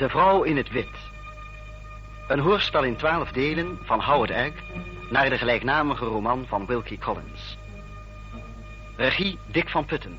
De 0.00 0.08
vrouw 0.08 0.42
in 0.42 0.56
het 0.56 0.70
wit. 0.70 1.10
Een 2.28 2.38
hoorspel 2.38 2.84
in 2.84 2.96
twaalf 2.96 3.32
delen 3.32 3.78
van 3.82 4.00
Howard 4.00 4.30
Egg 4.30 4.52
naar 5.10 5.30
de 5.30 5.38
gelijknamige 5.38 6.04
roman 6.04 6.46
van 6.46 6.66
Wilkie 6.66 6.98
Collins. 6.98 7.58
Regie 8.96 9.38
Dick 9.46 9.68
van 9.68 9.84
Putten. 9.84 10.18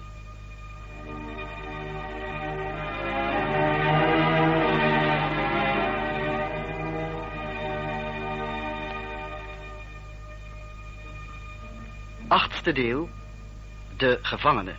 Achtste 12.28 12.72
deel. 12.72 13.10
De 13.98 14.20
gevangene. 14.22 14.76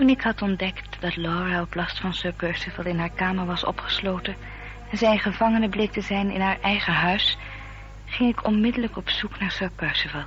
Toen 0.00 0.08
ik 0.08 0.20
had 0.20 0.42
ontdekt 0.42 1.00
dat 1.00 1.16
Laura 1.16 1.60
op 1.60 1.74
last 1.74 2.00
van 2.00 2.14
Sir 2.14 2.32
Percival 2.32 2.84
in 2.84 2.98
haar 2.98 3.10
kamer 3.10 3.46
was 3.46 3.64
opgesloten... 3.64 4.36
en 4.90 4.98
zij 4.98 5.18
gevangene 5.18 5.68
bleek 5.68 5.92
te 5.92 6.00
zijn 6.00 6.30
in 6.30 6.40
haar 6.40 6.60
eigen 6.60 6.92
huis... 6.92 7.38
ging 8.06 8.30
ik 8.30 8.46
onmiddellijk 8.46 8.96
op 8.96 9.10
zoek 9.10 9.38
naar 9.38 9.50
Sir 9.50 9.70
Percival. 9.70 10.24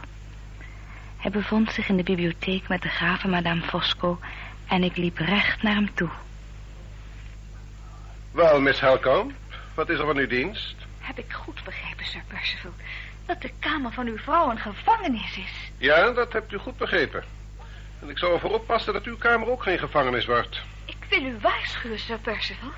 Hij 1.18 1.32
bevond 1.32 1.72
zich 1.72 1.90
in 1.90 1.98
de 1.98 2.04
bibliotheek 2.04 2.68
met 2.68 2.82
de 2.82 2.90
gave 2.90 3.28
Madame 3.28 3.62
Fosco... 3.62 4.20
en 4.68 4.84
ik 4.84 4.98
liep 4.98 5.18
recht 5.18 5.62
naar 5.62 5.74
hem 5.74 5.94
toe. 5.94 6.10
Wel, 8.32 8.62
Miss 8.62 8.80
Helcombe, 8.80 9.34
wat 9.74 9.90
is 9.90 10.00
er 10.00 10.06
van 10.06 10.18
uw 10.18 10.28
dienst? 10.28 10.76
Heb 11.00 11.18
ik 11.18 11.32
goed 11.32 11.64
begrepen, 11.64 12.06
Sir 12.06 12.24
Percival... 12.28 12.72
dat 13.26 13.42
de 13.42 13.52
kamer 13.60 13.92
van 13.92 14.08
uw 14.08 14.18
vrouw 14.18 14.50
een 14.50 14.60
gevangenis 14.60 15.38
is? 15.38 15.72
Ja, 15.78 16.12
dat 16.12 16.34
hebt 16.34 16.52
u 16.52 16.58
goed 16.58 16.78
begrepen. 16.78 17.24
En 18.04 18.10
ik 18.10 18.18
zal 18.18 18.34
ervoor 18.34 18.54
oppassen 18.54 18.94
dat 18.94 19.04
uw 19.04 19.18
kamer 19.18 19.50
ook 19.50 19.64
geen 19.64 19.80
gevangenis 19.80 20.26
wordt. 20.26 20.62
Ik 20.86 21.06
wil 21.10 21.24
u 21.24 21.38
waarschuwen, 21.42 22.00
Sir 22.00 22.20
Percival. 22.20 22.70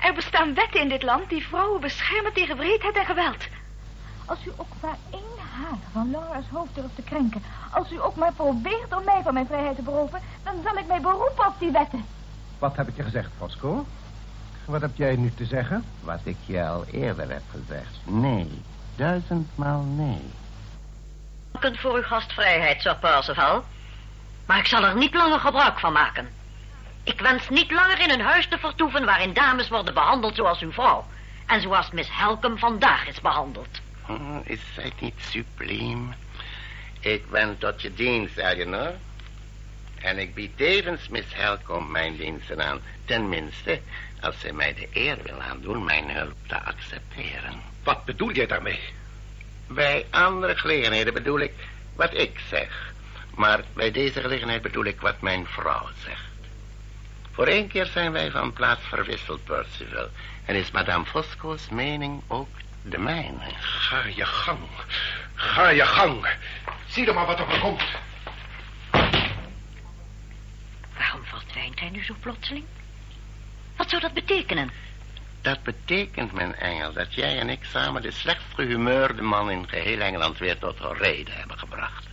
Er 0.00 0.14
bestaan 0.14 0.54
wetten 0.54 0.80
in 0.80 0.88
dit 0.88 1.02
land 1.02 1.28
die 1.28 1.46
vrouwen 1.46 1.80
beschermen 1.80 2.32
tegen 2.32 2.56
wreedheid 2.56 2.96
en 2.96 3.04
geweld. 3.04 3.48
Als 4.24 4.38
u 4.46 4.50
ook 4.56 4.72
maar 4.80 4.96
één 5.10 5.38
haar 5.52 5.78
van 5.92 6.10
Laura's 6.10 6.44
hoofd 6.50 6.74
durft 6.74 6.94
te 6.94 7.02
krenken... 7.02 7.42
als 7.70 7.92
u 7.92 8.02
ook 8.02 8.16
maar 8.16 8.32
probeert 8.32 8.96
om 8.96 9.04
mij 9.04 9.20
van 9.22 9.34
mijn 9.34 9.46
vrijheid 9.46 9.76
te 9.76 9.82
beroven... 9.82 10.20
dan 10.44 10.54
zal 10.64 10.76
ik 10.76 10.86
mij 10.86 11.00
beroepen 11.00 11.46
op 11.46 11.54
die 11.58 11.70
wetten. 11.70 12.04
Wat 12.58 12.76
heb 12.76 12.88
ik 12.88 12.96
je 12.96 13.02
gezegd, 13.02 13.30
Fosco? 13.38 13.86
Wat 14.64 14.80
heb 14.80 14.96
jij 14.96 15.16
nu 15.16 15.32
te 15.34 15.44
zeggen? 15.44 15.84
Wat 16.00 16.20
ik 16.22 16.36
je 16.46 16.66
al 16.66 16.84
eerder 16.84 17.30
heb 17.30 17.42
gezegd. 17.50 17.98
Nee. 18.04 18.62
Duizendmaal 18.96 19.82
nee. 19.82 20.30
Kunt 21.58 21.80
voor 21.80 21.94
uw 21.94 22.02
gastvrijheid, 22.02 22.80
Sir 22.80 22.96
Percival. 22.96 23.64
Maar 24.50 24.58
ik 24.58 24.66
zal 24.66 24.84
er 24.84 24.96
niet 24.96 25.14
langer 25.14 25.40
gebruik 25.40 25.78
van 25.78 25.92
maken. 25.92 26.28
Ik 27.04 27.20
wens 27.20 27.48
niet 27.48 27.70
langer 27.70 28.00
in 28.00 28.10
een 28.10 28.20
huis 28.20 28.48
te 28.48 28.58
vertoeven 28.58 29.04
waarin 29.04 29.32
dames 29.32 29.68
worden 29.68 29.94
behandeld 29.94 30.34
zoals 30.34 30.60
uw 30.60 30.72
vrouw. 30.72 31.06
En 31.46 31.60
zoals 31.60 31.90
Miss 31.90 32.08
Helcom 32.12 32.58
vandaag 32.58 33.06
is 33.06 33.20
behandeld. 33.20 33.80
Hm, 34.06 34.40
is 34.44 34.60
zij 34.74 34.92
niet 34.98 35.14
subliem? 35.18 36.14
Ik 37.00 37.30
ben 37.30 37.58
tot 37.58 37.82
je 37.82 37.94
dienst, 37.94 38.36
Eleanor. 38.36 38.92
En 40.00 40.18
ik 40.18 40.34
bied 40.34 40.56
tevens 40.56 41.08
Miss 41.08 41.34
Helcom 41.34 41.90
mijn 41.90 42.16
diensten 42.16 42.62
aan. 42.62 42.80
Tenminste, 43.04 43.80
als 44.20 44.40
zij 44.40 44.52
mij 44.52 44.74
de 44.74 44.88
eer 44.92 45.18
wil 45.22 45.40
aandoen 45.40 45.84
mijn 45.84 46.10
hulp 46.10 46.36
te 46.46 46.62
accepteren. 46.62 47.60
Wat 47.82 48.04
bedoel 48.04 48.32
jij 48.32 48.46
daarmee? 48.46 48.80
Bij 49.66 50.06
andere 50.10 50.56
gelegenheden 50.56 51.14
bedoel 51.14 51.40
ik 51.40 51.54
wat 51.94 52.14
ik 52.14 52.40
zeg. 52.48 52.90
Maar 53.34 53.60
bij 53.74 53.90
deze 53.90 54.20
gelegenheid 54.20 54.62
bedoel 54.62 54.84
ik 54.84 55.00
wat 55.00 55.20
mijn 55.20 55.46
vrouw 55.46 55.88
zegt. 56.04 56.28
Voor 57.32 57.46
één 57.46 57.68
keer 57.68 57.86
zijn 57.86 58.12
wij 58.12 58.30
van 58.30 58.52
plaats 58.52 58.80
verwisseld, 58.84 59.44
Percival. 59.44 60.08
En 60.44 60.54
is 60.54 60.70
Madame 60.70 61.04
Fosco's 61.04 61.68
mening 61.68 62.22
ook 62.26 62.48
de 62.82 62.98
mijne. 62.98 63.50
Ga 63.58 64.04
je 64.14 64.24
gang. 64.24 64.58
Ga 65.34 65.68
je 65.68 65.84
gang. 65.84 66.26
Zie 66.86 67.04
dan 67.04 67.14
maar 67.14 67.26
wat 67.26 67.38
er 67.38 67.58
komt. 67.60 67.84
Waarom 70.96 71.24
verdwijnt 71.24 71.80
hij 71.80 71.90
nu 71.90 72.04
zo 72.04 72.14
plotseling? 72.20 72.64
Wat 73.76 73.90
zou 73.90 74.02
dat 74.02 74.12
betekenen? 74.12 74.70
Dat 75.42 75.62
betekent, 75.62 76.32
mijn 76.32 76.54
engel, 76.54 76.92
dat 76.92 77.14
jij 77.14 77.38
en 77.38 77.48
ik 77.48 77.64
samen 77.64 78.02
de 78.02 78.10
slechtst 78.10 78.54
gehumeurde 78.54 79.22
man 79.22 79.50
in 79.50 79.68
geheel 79.68 80.00
Engeland 80.00 80.38
weer 80.38 80.58
tot 80.58 80.78
reden 80.98 81.34
hebben 81.34 81.58
gebracht. 81.58 82.09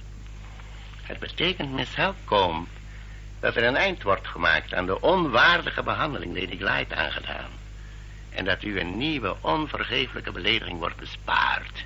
Het 1.07 1.19
betekent, 1.19 1.71
Miss 1.71 1.95
Helcombe, 1.95 2.69
dat 3.39 3.55
er 3.55 3.63
een 3.63 3.75
eind 3.75 4.03
wordt 4.03 4.27
gemaakt 4.27 4.73
aan 4.73 4.85
de 4.85 5.01
onwaardige 5.01 5.83
behandeling 5.83 6.39
Lady 6.39 6.57
Glyde 6.57 6.95
aangedaan. 6.95 7.49
En 8.29 8.45
dat 8.45 8.63
u 8.63 8.79
een 8.79 8.97
nieuwe, 8.97 9.35
onvergeeflijke 9.41 10.31
belediging 10.31 10.79
wordt 10.79 10.95
bespaard. 10.95 11.85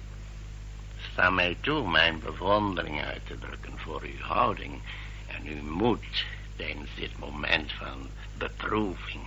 Sta 1.11 1.29
mij 1.29 1.57
toe 1.61 1.89
mijn 1.89 2.19
bewondering 2.19 3.03
uit 3.03 3.25
te 3.27 3.39
drukken 3.39 3.79
voor 3.79 4.01
uw 4.01 4.21
houding 4.21 4.81
en 5.27 5.45
uw 5.45 5.63
moed 5.63 6.25
tijdens 6.55 6.89
dit 6.95 7.19
moment 7.19 7.71
van 7.71 8.09
beproeving. 8.37 9.23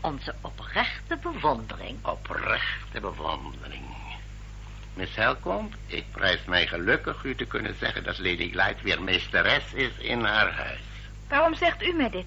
Onze 0.00 0.34
oprechte 0.40 1.18
bewondering. 1.22 2.04
Oprechte 2.06 3.00
bewondering. 3.00 4.07
Miss 4.98 5.16
Helcombe, 5.16 5.76
ik 5.86 6.04
prijs 6.10 6.44
mij 6.44 6.66
gelukkig 6.66 7.24
u 7.24 7.34
te 7.34 7.44
kunnen 7.44 7.74
zeggen 7.78 8.04
dat 8.04 8.18
Lady 8.18 8.50
Glyde 8.50 8.82
weer 8.82 9.02
meesteres 9.02 9.72
is 9.72 9.90
in 9.98 10.24
haar 10.24 10.52
huis. 10.52 10.80
Waarom 11.28 11.54
zegt 11.54 11.82
u 11.82 11.92
mij 11.92 12.10
dit? 12.10 12.26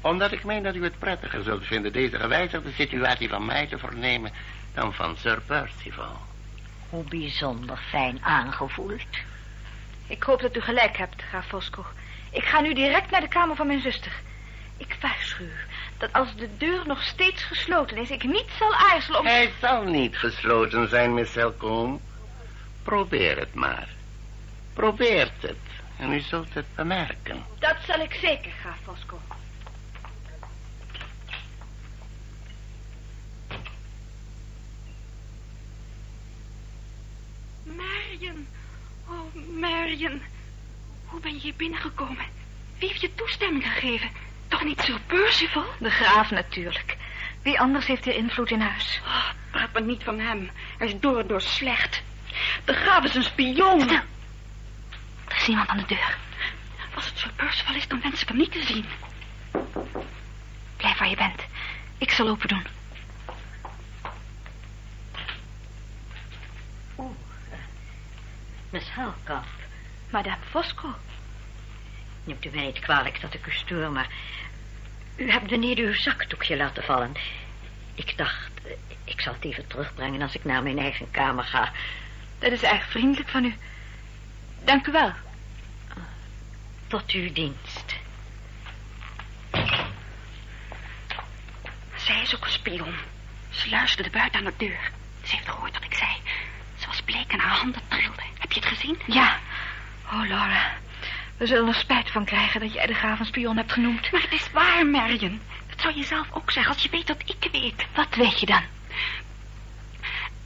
Omdat 0.00 0.32
ik 0.32 0.44
meen 0.44 0.62
dat 0.62 0.74
u 0.74 0.82
het 0.82 0.98
prettiger 0.98 1.42
zult 1.42 1.66
vinden 1.66 1.92
deze 1.92 2.18
gewijzigde 2.18 2.72
situatie 2.72 3.28
van 3.28 3.44
mij 3.44 3.66
te 3.66 3.78
vernemen 3.78 4.32
dan 4.74 4.94
van 4.94 5.16
Sir 5.16 5.40
Percival. 5.46 6.16
Hoe 6.90 7.04
bijzonder 7.04 7.76
fijn 7.76 8.24
aangevoeld. 8.24 9.16
Ik 10.06 10.22
hoop 10.22 10.40
dat 10.40 10.56
u 10.56 10.60
gelijk 10.60 10.96
hebt, 10.96 11.22
graaf 11.22 11.46
Fosco. 11.46 11.84
Ik 12.30 12.44
ga 12.44 12.60
nu 12.60 12.74
direct 12.74 13.10
naar 13.10 13.20
de 13.20 13.28
kamer 13.28 13.56
van 13.56 13.66
mijn 13.66 13.80
zuster. 13.80 14.12
Ik 14.76 14.96
waarschuw 15.00 15.46
u 15.46 15.52
dat 16.04 16.22
als 16.22 16.36
de 16.36 16.56
deur 16.56 16.86
nog 16.86 17.02
steeds 17.02 17.42
gesloten 17.42 17.96
is... 17.96 18.10
ik 18.10 18.24
niet 18.24 18.50
zal 18.58 18.74
aarzelen 18.74 19.20
om... 19.20 19.26
Hij 19.26 19.52
zal 19.60 19.82
niet 19.82 20.16
gesloten 20.16 20.88
zijn, 20.88 21.14
Miss. 21.14 21.36
Probeer 22.82 23.38
het 23.38 23.54
maar. 23.54 23.88
Probeert 24.72 25.42
het. 25.42 25.56
En 25.98 26.12
u 26.12 26.20
zult 26.20 26.54
het 26.54 26.64
bemerken. 26.74 27.44
Dat 27.58 27.76
zal 27.86 28.00
ik 28.00 28.14
zeker, 28.14 28.50
graaf 28.60 28.78
Fosco. 28.84 29.20
Marion. 37.62 38.46
Oh, 39.08 39.58
Marion. 39.60 40.22
Hoe 41.04 41.20
ben 41.20 41.34
je 41.34 41.40
hier 41.40 41.54
binnengekomen? 41.56 42.26
Wie 42.78 42.88
heeft 42.88 43.00
je 43.00 43.14
toestemming 43.14 43.64
gegeven? 43.64 44.10
Toch 44.48 44.64
niet 44.64 44.80
Sir 44.80 45.00
Percival? 45.06 45.64
De 45.78 45.90
graaf 45.90 46.30
natuurlijk. 46.30 46.96
Wie 47.42 47.60
anders 47.60 47.86
heeft 47.86 48.04
hier 48.04 48.14
invloed 48.14 48.50
in 48.50 48.60
huis? 48.60 49.00
Oh, 49.04 49.30
praat 49.50 49.72
maar 49.72 49.82
niet 49.82 50.02
van 50.02 50.18
hem. 50.18 50.50
Hij 50.78 50.86
is 50.86 51.00
door 51.00 51.18
en 51.18 51.26
door 51.26 51.40
slecht. 51.40 52.02
De 52.64 52.72
graaf 52.72 53.04
is 53.04 53.14
een 53.14 53.22
spion. 53.22 53.80
Stil. 53.80 54.00
Er 55.28 55.36
is 55.36 55.48
iemand 55.48 55.68
aan 55.68 55.76
de 55.76 55.86
deur. 55.86 56.18
Als 56.94 57.06
het 57.06 57.18
Sir 57.18 57.30
Percival 57.36 57.74
is, 57.74 57.88
dan 57.88 58.00
wens 58.00 58.22
ik 58.22 58.28
hem 58.28 58.36
niet 58.36 58.52
te 58.52 58.62
zien. 58.62 58.84
Blijf 60.76 60.98
waar 60.98 61.08
je 61.08 61.16
bent. 61.16 61.42
Ik 61.98 62.10
zal 62.10 62.28
open 62.28 62.48
doen. 62.48 62.66
Oeh, 66.98 67.16
Miss 68.70 68.86
Helkamp. 68.94 69.46
Madame 70.10 70.42
Fosco. 70.50 70.94
Neemt 72.24 72.44
u 72.44 72.50
mij 72.50 72.64
niet 72.64 72.78
kwalijk 72.78 73.20
dat 73.20 73.34
ik 73.34 73.46
u 73.46 73.52
stoor, 73.52 73.90
maar... 73.90 74.08
U 75.16 75.30
hebt 75.30 75.46
beneden 75.46 75.84
uw 75.84 75.94
zakdoekje 75.94 76.56
laten 76.56 76.82
vallen. 76.82 77.12
Ik 77.94 78.16
dacht, 78.16 78.50
eh, 78.64 78.70
ik 79.04 79.20
zal 79.20 79.32
het 79.32 79.44
even 79.44 79.66
terugbrengen 79.66 80.22
als 80.22 80.34
ik 80.34 80.44
naar 80.44 80.62
mijn 80.62 80.78
eigen 80.78 81.10
kamer 81.10 81.44
ga. 81.44 81.72
Dat 82.38 82.52
is 82.52 82.62
erg 82.62 82.90
vriendelijk 82.90 83.28
van 83.28 83.44
u. 83.44 83.54
Dank 84.64 84.86
u 84.86 84.92
wel. 84.92 85.12
Tot 86.86 87.10
uw 87.10 87.32
dienst. 87.32 87.94
Zij 91.94 92.22
is 92.22 92.34
ook 92.34 92.44
een 92.44 92.50
spion. 92.50 92.94
Ze 93.50 93.68
luisterde 93.68 94.10
buiten 94.10 94.38
aan 94.38 94.44
de 94.44 94.66
deur. 94.66 94.90
Ze 95.22 95.34
heeft 95.34 95.48
gehoord 95.48 95.72
wat 95.72 95.84
ik 95.84 95.94
zei. 95.94 96.20
Ze 96.78 96.86
was 96.86 97.02
bleek 97.02 97.32
en 97.32 97.38
haar 97.38 97.56
handen 97.56 97.82
trilden. 97.88 98.24
Heb 98.38 98.52
je 98.52 98.60
het 98.60 98.68
gezien? 98.68 98.98
Ja. 99.06 99.38
Oh, 100.12 100.28
Laura. 100.28 100.72
We 101.36 101.46
zullen 101.46 101.68
er 101.68 101.74
spijt 101.74 102.10
van 102.10 102.24
krijgen 102.24 102.60
dat 102.60 102.72
jij 102.72 102.86
de 102.86 102.94
graaf 102.94 103.20
een 103.20 103.26
spion 103.26 103.56
hebt 103.56 103.72
genoemd. 103.72 104.12
Maar 104.12 104.22
het 104.22 104.32
is 104.32 104.50
waar, 104.52 104.86
Marion. 104.86 105.40
Het 105.66 105.80
zou 105.80 105.96
je 105.96 106.04
zelf 106.04 106.26
ook 106.32 106.50
zeggen 106.50 106.72
als 106.72 106.82
je 106.82 106.90
weet 106.90 107.06
dat 107.06 107.22
ik 107.24 107.48
weet. 107.52 107.86
Wat 107.94 108.14
weet 108.14 108.40
je 108.40 108.46
dan? 108.46 108.62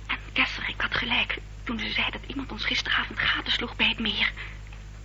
En 0.07 0.19
Kessler, 0.33 0.69
ik 0.69 0.81
had 0.81 0.95
gelijk 0.95 1.39
toen 1.65 1.79
ze 1.79 1.91
zei 1.91 2.11
dat 2.11 2.21
iemand 2.27 2.53
ons 2.53 2.65
gisteravond 2.65 3.19
gadesloeg 3.19 3.77
bij 3.77 3.89
het 3.89 3.99
meer. 3.99 4.33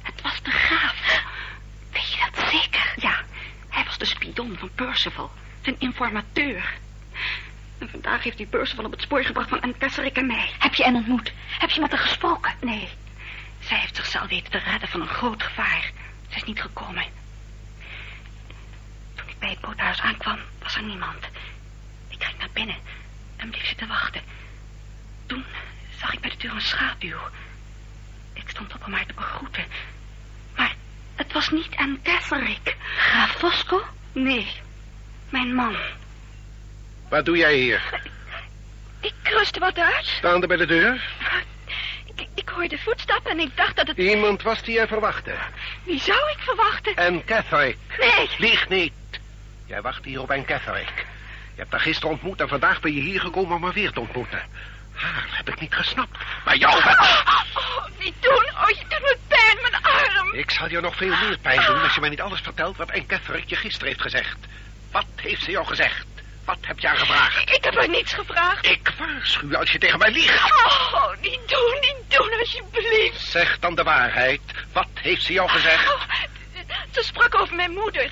Het 0.02 0.22
was 0.22 0.42
de 0.42 0.52
graaf. 0.52 1.24
Weet 1.92 2.14
je 2.14 2.30
dat 2.32 2.50
zeker? 2.50 2.94
Ja, 2.96 3.24
hij 3.70 3.84
was 3.84 3.98
de 3.98 4.06
spion 4.06 4.58
van 4.58 4.70
Percival, 4.76 5.32
zijn 5.62 5.76
informateur. 5.80 6.74
En 7.78 7.90
vandaag 7.90 8.24
heeft 8.24 8.38
hij 8.38 8.48
Percival 8.48 8.86
op 8.86 8.92
het 8.92 9.02
spoor 9.02 9.24
gebracht 9.24 9.50
van 9.50 9.62
Anne 9.62 9.76
Kesserik 9.78 10.18
en 10.18 10.26
mij. 10.26 10.50
Heb 10.60 10.74
je 10.74 10.86
Anne 10.86 10.98
ontmoet? 10.98 11.34
Heb 11.60 11.70
je 11.70 11.82
met 11.82 11.92
haar 11.92 12.00
gesproken? 12.00 12.54
Nee, 12.62 12.90
heeft 14.20 14.30
zichzelf 14.30 14.30
weten 14.30 14.52
te 14.52 14.72
redden 14.72 14.90
van 14.90 15.02
een 15.02 15.16
groot 15.16 15.44
gevaar. 15.44 15.92
Ze 16.30 16.36
is 16.36 16.44
niet 16.44 16.62
gekomen. 16.62 17.04
Toen 19.16 19.28
ik 19.30 19.40
bij 19.40 19.50
het 19.50 19.62
boothuis 19.62 20.02
aankwam, 20.02 20.40
was 20.62 20.76
er 20.76 20.84
niemand. 20.84 21.26
Ik 22.08 22.24
ging 22.24 22.40
naar 22.40 22.50
binnen 22.54 22.76
en 23.38 23.50
bleef 23.50 23.66
zitten 23.66 23.88
wachten. 23.88 24.22
Toen 25.26 25.46
zag 26.00 26.14
ik 26.14 26.20
bij 26.20 26.30
de 26.30 26.38
deur 26.38 26.52
een 26.52 26.62
schaduw. 26.62 27.20
Ik 28.34 28.50
stond 28.50 28.74
op 28.74 28.86
om 28.86 28.94
haar 28.94 29.06
te 29.06 29.14
begroeten. 29.14 29.66
Maar 30.56 30.76
het 31.16 31.34
was 31.34 31.50
niet 31.50 31.76
Anne 31.76 32.00
Kesserik. 32.02 32.76
Graaf 32.98 33.32
Fosco? 33.32 33.84
Nee, 34.12 34.48
mijn 35.30 35.56
man. 35.56 35.76
Wat 37.10 37.26
doe 37.26 37.38
jij 37.38 37.56
hier? 37.56 38.02
Ik 39.00 39.14
rustte 39.24 39.60
wat 39.60 39.78
uit. 39.78 40.06
Staande 40.06 40.48
bij 40.48 40.58
de 40.58 40.66
deur? 40.66 41.12
Ik, 42.16 42.28
ik 42.36 42.50
hoorde 42.50 42.78
voetstappen 42.78 43.32
en 43.32 43.40
ik 43.40 43.58
dacht 43.58 43.76
dat 43.76 43.88
het... 43.88 43.98
Iemand 43.98 44.42
was 44.42 44.64
die 44.64 44.74
jij 44.74 44.88
verwachtte. 44.88 45.36
Wie 45.84 46.00
zou 46.00 46.20
ik 46.30 46.38
verwachten? 46.40 46.96
En 46.96 47.26
Catherick. 47.26 47.78
Nee. 48.00 48.30
Lieg 48.38 48.70
niet. 48.70 48.94
Jij 49.66 49.82
wacht 49.82 50.06
hier 50.06 50.22
op 50.22 50.30
een 50.30 50.46
Catherick. 50.46 51.06
Je 51.56 51.60
hebt 51.60 51.72
haar 51.72 51.80
gisteren 51.80 52.10
ontmoet 52.10 52.42
en 52.42 52.48
vandaag 52.48 52.80
ben 52.80 52.94
je 52.94 53.02
hier 53.02 53.20
gekomen 53.20 53.56
om 53.56 53.64
haar 53.64 53.74
weer 53.74 53.92
te 53.92 54.00
ontmoeten. 54.00 54.42
Haar 54.94 55.26
heb 55.28 55.50
ik 55.50 55.60
niet 55.60 55.74
gesnapt. 55.74 56.18
Maar 56.46 56.58
jou 56.58 56.84
wel. 56.84 56.94
Oh, 56.94 57.86
niet 58.00 58.16
doen. 58.20 58.46
Oh, 58.62 58.70
je 58.70 58.86
doet 58.90 59.02
me 59.02 59.18
pijn, 59.28 59.58
mijn 59.62 59.84
arm. 59.84 60.34
Ik 60.34 60.52
zal 60.52 60.70
je 60.70 60.80
nog 60.80 60.96
veel 60.96 61.16
meer 61.18 61.38
pijn 61.42 61.66
doen 61.66 61.82
als 61.82 61.94
je 61.94 62.00
mij 62.00 62.10
niet 62.10 62.22
alles 62.22 62.42
vertelt 62.42 62.78
wat 62.78 62.94
een 62.94 63.06
Catherick 63.06 63.50
je 63.50 63.56
gisteren 63.56 63.88
heeft 63.88 64.02
gezegd. 64.02 64.38
Wat 64.92 65.06
heeft 65.16 65.44
ze 65.44 65.52
jou 65.52 65.66
gezegd? 65.66 66.06
Wat 66.46 66.58
heb 66.62 66.80
je 66.80 66.88
haar 66.88 66.98
gevraagd? 66.98 67.56
Ik 67.56 67.64
heb 67.64 67.76
haar 67.76 67.90
niets 67.90 68.14
gevraagd. 68.14 68.66
Ik 68.66 68.92
waarschuw 68.98 69.56
als 69.56 69.72
je 69.72 69.78
tegen 69.80 70.00
mij 70.00 70.12
liegt. 70.12 70.44
Oh, 70.44 71.22
niet 71.22 71.50
doen, 71.50 71.78
niet 71.82 72.18
doen, 72.18 72.40
alsjeblieft. 72.40 73.20
Zeg 73.20 73.60
dan 73.60 73.76
de 73.76 73.84
waarheid. 73.84 74.42
Wat 74.74 74.88
heeft 74.94 75.24
ze 75.24 75.34
jou 75.34 75.50
gezegd? 75.50 75.94
Oh, 75.94 76.02
ze 76.92 77.04
sprak 77.04 77.36
over 77.42 77.56
mijn 77.56 77.72
moeder. 77.72 78.12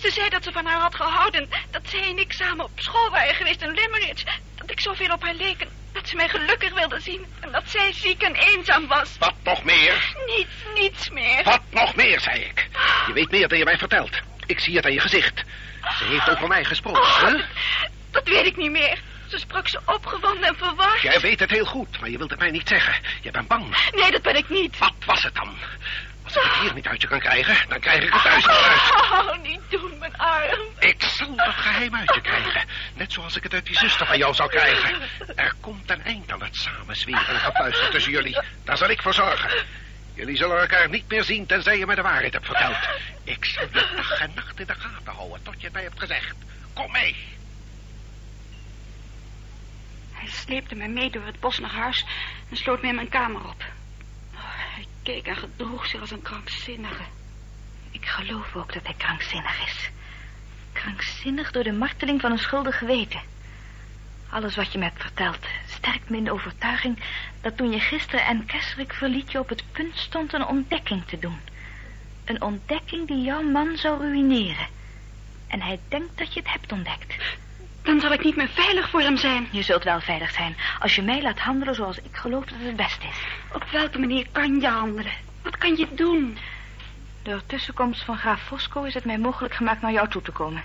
Ze 0.00 0.10
zei 0.10 0.28
dat 0.28 0.44
ze 0.44 0.52
van 0.52 0.66
haar 0.66 0.80
had 0.80 0.94
gehouden. 0.94 1.48
Dat 1.70 1.82
zij 1.88 2.02
en 2.02 2.18
ik 2.18 2.32
samen 2.32 2.64
op 2.64 2.70
school 2.74 3.10
waren 3.10 3.34
geweest 3.34 3.62
in 3.62 3.70
Limerick. 3.70 4.22
Dat 4.54 4.70
ik 4.70 4.80
zoveel 4.80 5.12
op 5.12 5.22
haar 5.22 5.34
leek. 5.34 5.60
en 5.60 5.68
Dat 5.92 6.08
ze 6.08 6.16
mij 6.16 6.28
gelukkig 6.28 6.74
wilde 6.74 7.00
zien. 7.00 7.26
En 7.40 7.52
dat 7.52 7.62
zij 7.66 7.92
ziek 7.92 8.22
en 8.22 8.34
eenzaam 8.34 8.86
was. 8.86 9.16
Wat 9.18 9.34
nog 9.44 9.64
meer? 9.64 10.14
Niets, 10.26 10.54
niets 10.74 11.10
meer. 11.10 11.44
Wat 11.44 11.62
nog 11.70 11.94
meer, 11.94 12.20
zei 12.20 12.40
ik. 12.40 12.68
Je 13.06 13.12
weet 13.12 13.30
meer 13.30 13.48
dan 13.48 13.58
je 13.58 13.64
mij 13.64 13.78
vertelt. 13.78 14.20
Ik 14.50 14.60
zie 14.60 14.76
het 14.76 14.84
aan 14.84 14.92
je 14.92 15.00
gezicht. 15.00 15.44
Ze 15.98 16.04
heeft 16.04 16.30
over 16.30 16.48
mij 16.48 16.64
gesproken, 16.64 17.02
Oh, 17.02 17.20
hè? 17.22 17.30
dat, 17.32 17.44
dat 18.10 18.28
weet 18.28 18.46
ik 18.46 18.56
niet 18.56 18.70
meer. 18.70 18.98
Ze 19.28 19.38
sprak 19.38 19.68
zo 19.68 19.78
opgewonden 19.84 20.42
en 20.42 20.56
verward. 20.56 21.00
Jij 21.00 21.20
weet 21.20 21.40
het 21.40 21.50
heel 21.50 21.64
goed, 21.64 22.00
maar 22.00 22.10
je 22.10 22.18
wilt 22.18 22.30
het 22.30 22.38
mij 22.38 22.50
niet 22.50 22.68
zeggen. 22.68 22.94
Je 23.20 23.30
bent 23.30 23.48
bang. 23.48 23.90
Nee, 23.94 24.10
dat 24.10 24.22
ben 24.22 24.36
ik 24.36 24.48
niet. 24.48 24.78
Wat 24.78 24.92
was 25.06 25.22
het 25.22 25.34
dan? 25.34 25.54
Als 26.24 26.36
ik 26.36 26.42
het 26.42 26.60
hier 26.60 26.74
niet 26.74 26.86
uit 26.86 27.02
je 27.02 27.08
kan 27.08 27.20
krijgen, 27.20 27.68
dan 27.68 27.80
krijg 27.80 28.02
ik 28.04 28.12
het 28.12 28.22
thuis 28.22 28.46
niet 28.46 28.56
uit. 28.56 29.10
Oh, 29.10 29.42
niet 29.42 29.60
doen, 29.68 29.98
mijn 29.98 30.16
arm. 30.16 30.60
Ik 30.78 31.02
zal 31.02 31.36
dat 31.36 31.54
geheim 31.54 31.94
uit 31.94 32.14
je 32.14 32.20
krijgen. 32.20 32.64
Net 32.94 33.12
zoals 33.12 33.36
ik 33.36 33.42
het 33.42 33.54
uit 33.54 33.66
die 33.66 33.78
zuster 33.78 34.06
van 34.06 34.18
jou 34.18 34.34
zal 34.34 34.48
krijgen. 34.48 34.94
Er 35.36 35.54
komt 35.60 35.90
een 35.90 36.04
eind 36.04 36.32
aan 36.32 36.42
het 36.42 36.56
samenzweren 36.56 37.26
en 37.28 37.40
gefluister 37.40 37.90
tussen 37.90 38.12
jullie. 38.12 38.38
Daar 38.64 38.76
zal 38.76 38.88
ik 38.88 39.02
voor 39.02 39.14
zorgen. 39.14 39.50
Jullie 40.20 40.36
zullen 40.36 40.60
elkaar 40.60 40.88
niet 40.88 41.08
meer 41.08 41.24
zien 41.24 41.46
tenzij 41.46 41.78
je 41.78 41.86
me 41.86 41.94
de 41.94 42.02
waarheid 42.02 42.32
hebt 42.32 42.46
verteld. 42.46 42.76
Ik 43.24 43.44
zal 43.44 43.62
je 43.62 43.70
dag 43.96 44.20
en 44.20 44.30
nacht 44.34 44.60
in 44.60 44.66
de 44.66 44.74
gaten 44.74 45.12
houden 45.12 45.42
tot 45.42 45.54
je 45.58 45.64
het 45.64 45.72
mij 45.72 45.82
hebt 45.82 46.00
gezegd. 46.00 46.36
Kom 46.72 46.92
mee. 46.92 47.16
Hij 50.12 50.28
sleepte 50.28 50.74
mij 50.74 50.88
mee 50.88 51.10
door 51.10 51.24
het 51.24 51.40
bos 51.40 51.58
naar 51.58 51.70
huis 51.70 52.04
en 52.50 52.56
sloot 52.56 52.80
mij 52.80 52.90
in 52.90 52.96
mijn 52.96 53.08
kamer 53.08 53.48
op. 53.48 53.64
Oh, 54.34 54.40
hij 54.74 54.86
keek 55.02 55.26
en 55.26 55.36
gedroeg 55.36 55.86
zich 55.86 56.00
als 56.00 56.10
een 56.10 56.22
krankzinnige. 56.22 57.04
Ik 57.90 58.06
geloof 58.06 58.56
ook 58.56 58.72
dat 58.72 58.84
hij 58.84 58.94
krankzinnig 58.96 59.66
is. 59.66 59.90
Krankzinnig 60.72 61.50
door 61.50 61.64
de 61.64 61.72
marteling 61.72 62.20
van 62.20 62.30
een 62.30 62.38
schuldig 62.38 62.78
geweten. 62.78 63.20
Alles 64.30 64.56
wat 64.56 64.72
je 64.72 64.78
me 64.78 64.84
hebt 64.84 65.02
verteld 65.02 65.38
sterkt 65.66 66.10
me 66.10 66.16
in 66.16 66.24
de 66.24 66.32
overtuiging 66.32 66.98
dat 67.40 67.56
toen 67.56 67.70
je 67.70 67.80
gisteren 67.80 68.26
en 68.26 68.46
Kesserik 68.46 68.92
verliet 68.92 69.32
je 69.32 69.38
op 69.38 69.48
het 69.48 69.64
punt 69.72 69.96
stond 69.96 70.32
een 70.32 70.46
ontdekking 70.46 71.04
te 71.04 71.18
doen. 71.18 71.38
Een 72.24 72.42
ontdekking 72.42 73.06
die 73.06 73.22
jouw 73.22 73.42
man 73.42 73.76
zou 73.76 74.00
ruïneren. 74.00 74.66
En 75.46 75.60
hij 75.60 75.80
denkt 75.88 76.18
dat 76.18 76.34
je 76.34 76.40
het 76.40 76.50
hebt 76.50 76.72
ontdekt. 76.72 77.14
Dan 77.82 78.00
zal 78.00 78.12
ik 78.12 78.24
niet 78.24 78.36
meer 78.36 78.48
veilig 78.48 78.90
voor 78.90 79.00
hem 79.00 79.16
zijn. 79.16 79.48
Je 79.50 79.62
zult 79.62 79.84
wel 79.84 80.00
veilig 80.00 80.30
zijn 80.30 80.56
als 80.78 80.94
je 80.94 81.02
mij 81.02 81.22
laat 81.22 81.38
handelen 81.38 81.74
zoals 81.74 81.98
ik 81.98 82.16
geloof 82.16 82.44
dat 82.44 82.58
het 82.60 82.76
best 82.76 83.02
is. 83.02 83.24
Op 83.52 83.64
welke 83.72 83.98
manier 83.98 84.26
kan 84.32 84.60
je 84.60 84.68
handelen? 84.68 85.12
Wat 85.42 85.58
kan 85.58 85.76
je 85.76 85.86
doen? 85.94 86.38
Door 87.22 87.42
tussenkomst 87.46 88.04
van 88.04 88.16
graaf 88.16 88.42
Fosco 88.42 88.82
is 88.82 88.94
het 88.94 89.04
mij 89.04 89.18
mogelijk 89.18 89.54
gemaakt 89.54 89.82
naar 89.82 89.92
jou 89.92 90.08
toe 90.08 90.22
te 90.22 90.32
komen. 90.32 90.62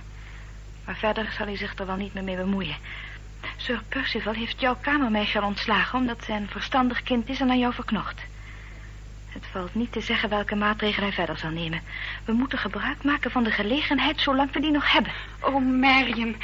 Maar 0.86 0.96
verder 0.96 1.32
zal 1.38 1.46
hij 1.46 1.58
zich 1.58 1.76
er 1.76 1.86
wel 1.86 1.96
niet 1.96 2.14
meer 2.14 2.24
mee 2.24 2.36
bemoeien. 2.36 2.76
Sir 3.56 3.82
Percival 3.90 4.34
heeft 4.34 4.60
jouw 4.60 4.78
kamermeisje 4.82 5.40
al 5.40 5.48
ontslagen... 5.48 6.00
omdat 6.00 6.24
zij 6.24 6.36
een 6.36 6.50
verstandig 6.50 7.04
kind 7.04 7.30
is 7.30 7.40
en 7.40 7.50
aan 7.50 7.60
jou 7.60 7.74
verknocht. 7.74 8.22
Het 9.30 9.46
valt 9.52 9.76
niet 9.76 9.92
te 9.92 10.02
zeggen 10.02 10.30
welke 10.30 10.56
maatregelen 10.56 11.08
hij 11.08 11.16
verder 11.16 11.38
zal 11.38 11.50
nemen. 11.50 11.82
We 12.26 12.34
moeten 12.34 12.58
gebruik 12.58 13.04
maken 13.04 13.32
van 13.32 13.44
de 13.44 13.52
gelegenheid 13.52 14.22
zolang 14.22 14.52
we 14.52 14.60
die 14.60 14.72
nog 14.72 14.92
hebben. 14.92 15.12
Oh, 15.40 15.80
Marion, 15.80 16.36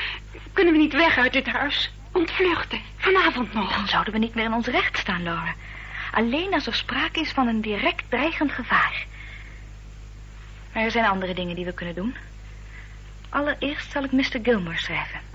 kunnen 0.54 0.74
we 0.74 0.80
niet 0.80 0.94
weg 0.94 1.18
uit 1.18 1.34
dit 1.34 1.48
huis? 1.48 1.92
Ontvluchten, 2.12 2.82
vanavond 2.98 3.54
nog. 3.54 3.76
Dan 3.76 3.88
zouden 3.88 4.14
we 4.14 4.20
niet 4.20 4.36
meer 4.36 4.46
in 4.46 4.54
ons 4.54 4.68
recht 4.68 4.98
staan, 4.98 5.24
Laura. 5.24 5.54
Alleen 6.12 6.54
als 6.54 6.68
er 6.68 6.76
sprake 6.76 7.20
is 7.20 7.32
van 7.32 7.48
een 7.48 7.62
direct 7.62 8.04
dreigend 8.10 8.52
gevaar. 8.52 9.06
Maar 10.74 10.84
er 10.84 10.92
zijn 10.92 11.06
andere 11.06 11.34
dingen 11.34 11.56
die 11.56 11.66
we 11.66 11.74
kunnen 11.74 11.96
doen. 11.96 12.16
Allereerst 13.30 13.92
zal 13.92 14.04
ik 14.04 14.12
Mr. 14.12 14.40
Gilmore 14.44 14.78
schrijven. 14.78 15.31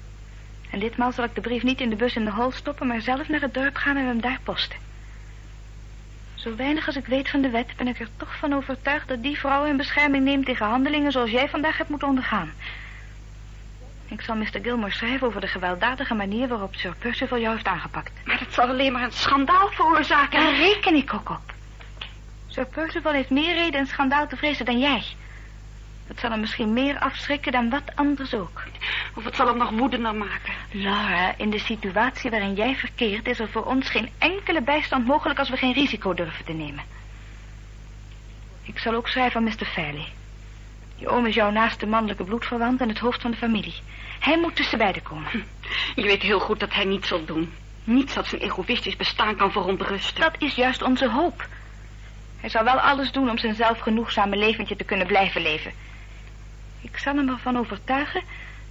En 0.77 0.83
ditmaal 0.83 1.13
zal 1.13 1.25
ik 1.25 1.35
de 1.35 1.41
brief 1.41 1.63
niet 1.63 1.81
in 1.81 1.91
de 1.91 1.97
bus 1.97 2.17
in 2.17 2.25
de 2.25 2.31
hal 2.31 2.51
stoppen, 2.51 2.87
maar 2.87 3.01
zelf 3.01 3.29
naar 3.29 3.41
het 3.41 3.55
dorp 3.55 3.77
gaan 3.77 3.97
en 3.97 4.07
hem 4.07 4.21
daar 4.21 4.39
posten. 4.43 4.79
Zo 6.35 6.57
weinig 6.57 6.87
als 6.87 6.97
ik 6.97 7.07
weet 7.07 7.29
van 7.29 7.41
de 7.41 7.51
wet, 7.51 7.77
ben 7.77 7.89
ik 7.89 8.01
er 8.01 8.09
toch 8.17 8.37
van 8.37 8.53
overtuigd 8.53 9.09
dat 9.09 9.23
die 9.23 9.39
vrouw 9.39 9.65
in 9.65 9.77
bescherming 9.77 10.25
neemt 10.25 10.47
tegen 10.47 10.67
handelingen 10.67 11.13
zoals 11.13 11.31
jij 11.31 11.49
vandaag 11.49 11.77
hebt 11.77 11.89
moeten 11.89 12.09
ondergaan. 12.09 12.53
Ik 14.07 14.21
zal 14.21 14.37
Mr. 14.37 14.59
Gilmore 14.63 14.93
schrijven 14.93 15.27
over 15.27 15.41
de 15.41 15.47
gewelddadige 15.47 16.15
manier 16.15 16.49
waarop 16.49 16.75
Sir 16.75 16.95
Percival 16.99 17.39
jou 17.39 17.55
heeft 17.55 17.67
aangepakt. 17.67 18.13
Maar 18.25 18.39
dat 18.39 18.53
zal 18.53 18.69
alleen 18.69 18.93
maar 18.93 19.03
een 19.03 19.13
schandaal 19.13 19.69
veroorzaken. 19.69 20.41
Daar 20.41 20.55
reken 20.55 20.95
ik 20.95 21.15
ook 21.15 21.31
op. 21.31 21.53
Sir 22.47 22.67
Percival 22.67 23.13
heeft 23.13 23.31
meer 23.31 23.55
reden 23.55 23.81
een 23.81 23.87
schandaal 23.87 24.27
te 24.27 24.37
vrezen 24.37 24.65
dan 24.65 24.79
jij. 24.79 25.05
Dat 26.07 26.19
zal 26.19 26.31
hem 26.31 26.41
misschien 26.41 26.73
meer 26.73 26.99
afschrikken 26.99 27.53
dan 27.53 27.71
wat 27.71 27.93
anders 27.95 28.35
ook. 28.35 28.63
Of 29.15 29.25
het 29.25 29.37
zal 29.37 29.47
hem 29.47 29.57
nog 29.57 29.71
woedender 29.71 30.15
maken. 30.15 30.53
Laura, 30.71 31.35
in 31.37 31.51
de 31.51 31.59
situatie 31.59 32.31
waarin 32.31 32.55
jij 32.55 32.75
verkeert... 32.75 33.27
is 33.27 33.39
er 33.39 33.49
voor 33.49 33.65
ons 33.65 33.89
geen 33.89 34.11
enkele 34.19 34.63
bijstand 34.63 35.07
mogelijk 35.07 35.39
als 35.39 35.49
we 35.49 35.57
geen 35.57 35.73
risico 35.73 36.15
durven 36.15 36.45
te 36.45 36.53
nemen. 36.53 36.85
Ik 38.63 38.79
zal 38.79 38.95
ook 38.95 39.09
schrijven 39.09 39.37
aan 39.37 39.45
Mr. 39.45 39.65
Fairley. 39.65 40.07
Je 40.97 41.09
oom 41.09 41.27
is 41.27 41.35
jouw 41.35 41.51
naaste 41.51 41.87
mannelijke 41.87 42.25
bloedverwant 42.25 42.81
en 42.81 42.89
het 42.89 42.99
hoofd 42.99 43.21
van 43.23 43.31
de 43.31 43.37
familie. 43.37 43.75
Hij 44.21 44.39
moet 44.39 44.57
tussen 44.57 44.79
beiden 44.79 45.03
komen. 45.03 45.45
Je 45.95 46.03
weet 46.03 46.23
heel 46.23 46.41
goed 46.41 46.61
dat 46.61 46.75
hij 46.75 46.85
niets 46.85 47.09
zal 47.09 47.25
doen. 47.25 47.53
Niets 47.85 48.15
dat 48.15 48.27
zijn 48.27 48.41
egoïstisch 48.41 48.97
bestaan 48.97 49.37
kan 49.37 49.53
verontrusten. 49.53 50.21
Dat 50.21 50.35
is 50.39 50.55
juist 50.55 50.83
onze 50.83 51.11
hoop. 51.11 51.49
Hij 52.41 52.49
zal 52.49 52.65
wel 52.65 52.81
alles 52.81 53.13
doen 53.13 53.31
om 53.31 53.39
zijn 53.39 53.55
zelfgenoegzame 53.55 54.37
leventje 54.37 54.77
te 54.77 54.85
kunnen 54.85 55.07
blijven 55.07 55.43
leven. 55.43 55.73
Ik 56.93 56.99
zal 56.99 57.17
hem 57.17 57.29
ervan 57.29 57.57
overtuigen 57.57 58.23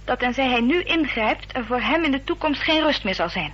dat 0.04 0.18
tenzij 0.18 0.48
hij 0.48 0.60
nu 0.60 0.82
ingrijpt... 0.82 1.56
er 1.56 1.64
voor 1.64 1.80
hem 1.80 2.04
in 2.04 2.10
de 2.10 2.24
toekomst 2.24 2.62
geen 2.62 2.82
rust 2.82 3.04
meer 3.04 3.14
zal 3.14 3.28
zijn. 3.28 3.52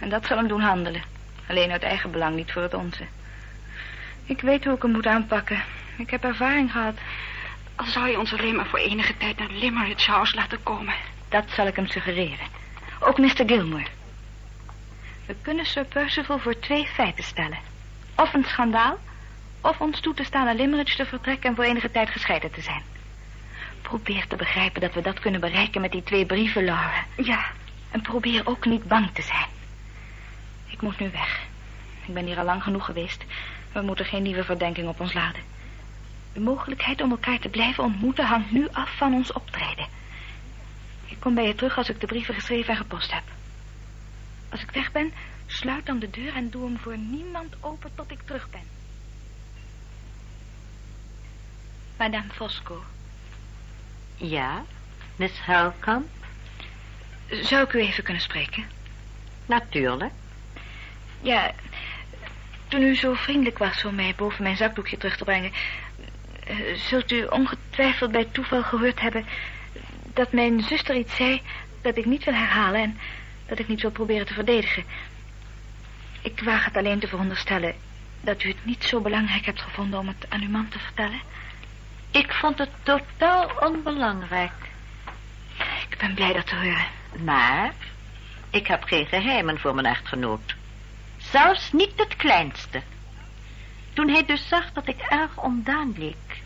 En 0.00 0.08
dat 0.08 0.26
zal 0.26 0.36
hem 0.36 0.48
doen 0.48 0.60
handelen. 0.60 1.02
Alleen 1.48 1.70
uit 1.70 1.82
eigen 1.82 2.10
belang, 2.10 2.36
niet 2.36 2.52
voor 2.52 2.62
het 2.62 2.74
onze. 2.74 3.06
Ik 4.24 4.40
weet 4.40 4.64
hoe 4.64 4.74
ik 4.74 4.82
hem 4.82 4.90
moet 4.90 5.06
aanpakken. 5.06 5.62
Ik 5.96 6.10
heb 6.10 6.24
ervaring 6.24 6.72
gehad. 6.72 6.94
Al 7.76 7.84
zou 7.84 8.08
je 8.08 8.18
ons 8.18 8.32
alleen 8.32 8.56
maar 8.56 8.66
voor 8.66 8.78
enige 8.78 9.16
tijd 9.16 9.38
naar 9.38 9.50
Limerick 9.50 10.02
House 10.02 10.34
laten 10.34 10.62
komen. 10.62 10.94
Dat 11.28 11.44
zal 11.50 11.66
ik 11.66 11.76
hem 11.76 11.86
suggereren. 11.86 12.46
Ook 13.00 13.18
Mr. 13.18 13.42
Gilmore. 13.46 13.86
We 15.26 15.36
kunnen 15.42 15.66
Sir 15.66 15.84
Percival 15.84 16.38
voor 16.38 16.58
twee 16.58 16.86
feiten 16.86 17.24
stellen. 17.24 17.58
Of 18.16 18.34
een 18.34 18.44
schandaal, 18.44 18.98
of 19.60 19.80
ons 19.80 20.00
toe 20.00 20.14
te 20.14 20.24
staan 20.24 20.44
naar 20.44 20.54
Limerick 20.54 20.88
te 20.88 21.06
vertrekken 21.06 21.48
en 21.48 21.54
voor 21.56 21.64
enige 21.64 21.90
tijd 21.90 22.10
gescheiden 22.10 22.50
te 22.50 22.60
zijn. 22.60 22.95
Probeer 23.86 24.26
te 24.26 24.36
begrijpen 24.36 24.80
dat 24.80 24.94
we 24.94 25.00
dat 25.00 25.20
kunnen 25.20 25.40
bereiken 25.40 25.80
met 25.80 25.92
die 25.92 26.02
twee 26.02 26.26
brieven, 26.26 26.64
Laura. 26.64 27.04
Ja, 27.16 27.46
En 27.90 28.02
probeer 28.02 28.46
ook 28.46 28.64
niet 28.64 28.88
bang 28.88 29.10
te 29.12 29.22
zijn. 29.22 29.48
Ik 30.66 30.80
moet 30.80 30.98
nu 30.98 31.10
weg. 31.10 31.46
Ik 32.06 32.14
ben 32.14 32.26
hier 32.26 32.38
al 32.38 32.44
lang 32.44 32.62
genoeg 32.62 32.84
geweest. 32.84 33.24
We 33.72 33.80
moeten 33.80 34.04
geen 34.04 34.22
nieuwe 34.22 34.44
verdenking 34.44 34.88
op 34.88 35.00
ons 35.00 35.12
laden. 35.12 35.42
De 36.32 36.40
mogelijkheid 36.40 37.00
om 37.00 37.10
elkaar 37.10 37.38
te 37.38 37.48
blijven 37.48 37.84
ontmoeten 37.84 38.26
hangt 38.26 38.50
nu 38.50 38.68
af 38.72 38.96
van 38.96 39.14
ons 39.14 39.32
optreden. 39.32 39.86
Ik 41.06 41.20
kom 41.20 41.34
bij 41.34 41.46
je 41.46 41.54
terug 41.54 41.76
als 41.76 41.88
ik 41.88 42.00
de 42.00 42.06
brieven 42.06 42.34
geschreven 42.34 42.70
en 42.70 42.76
gepost 42.76 43.12
heb. 43.12 43.24
Als 44.48 44.62
ik 44.62 44.70
weg 44.70 44.92
ben, 44.92 45.12
sluit 45.46 45.86
dan 45.86 45.98
de 45.98 46.10
deur 46.10 46.34
en 46.34 46.50
doe 46.50 46.64
hem 46.64 46.78
voor 46.78 46.98
niemand 46.98 47.54
open 47.60 47.90
tot 47.94 48.10
ik 48.10 48.20
terug 48.24 48.50
ben. 48.50 48.64
Madame 51.96 52.32
Fosco, 52.32 52.82
Ja, 54.16 54.64
Miss 55.16 55.44
Helkamp? 55.44 56.06
zou 57.30 57.64
ik 57.64 57.72
u 57.72 57.80
even 57.80 58.04
kunnen 58.04 58.22
spreken? 58.22 58.64
Natuurlijk. 59.46 60.12
Ja, 61.20 61.52
toen 62.68 62.82
u 62.82 62.96
zo 62.96 63.14
vriendelijk 63.14 63.58
was 63.58 63.84
om 63.84 63.94
mij 63.94 64.14
boven 64.16 64.42
mijn 64.42 64.56
zakdoekje 64.56 64.96
terug 64.96 65.16
te 65.16 65.24
brengen... 65.24 65.52
zult 66.74 67.12
u 67.12 67.24
ongetwijfeld 67.24 68.12
bij 68.12 68.24
toeval 68.24 68.62
gehoord 68.62 69.00
hebben... 69.00 69.24
dat 70.14 70.32
mijn 70.32 70.60
zuster 70.60 70.96
iets 70.96 71.16
zei 71.16 71.42
dat 71.82 71.96
ik 71.96 72.04
niet 72.04 72.24
wil 72.24 72.34
herhalen... 72.34 72.80
en 72.80 72.98
dat 73.46 73.58
ik 73.58 73.68
niet 73.68 73.82
wil 73.82 73.90
proberen 73.90 74.26
te 74.26 74.34
verdedigen. 74.34 74.84
Ik 76.22 76.40
waag 76.40 76.64
het 76.64 76.76
alleen 76.76 76.98
te 76.98 77.08
veronderstellen... 77.08 77.74
dat 78.20 78.42
u 78.42 78.48
het 78.48 78.64
niet 78.64 78.84
zo 78.84 79.00
belangrijk 79.00 79.44
hebt 79.44 79.62
gevonden 79.62 79.98
om 79.98 80.08
het 80.08 80.26
aan 80.28 80.42
uw 80.42 80.48
man 80.50 80.68
te 80.68 80.78
vertellen. 80.78 81.20
Ik 82.16 82.32
vond 82.32 82.58
het 82.58 82.70
totaal 82.82 83.50
onbelangrijk. 83.60 84.52
Ik 85.88 85.98
ben 85.98 86.14
blij 86.14 86.32
dat 86.32 86.46
te 86.46 86.54
horen. 86.54 86.86
Maar 87.24 87.72
ik 88.50 88.66
heb 88.66 88.82
geen 88.82 89.06
geheimen 89.06 89.58
voor 89.58 89.74
mijn 89.74 89.86
echtgenoot. 89.86 90.54
Zelfs 91.16 91.72
niet 91.72 91.92
het 91.96 92.16
kleinste. 92.16 92.82
Toen 93.92 94.08
hij 94.08 94.24
dus 94.24 94.48
zag 94.48 94.72
dat 94.72 94.88
ik 94.88 95.00
erg 95.00 95.42
ontdaan 95.42 95.92
bleek, 95.92 96.42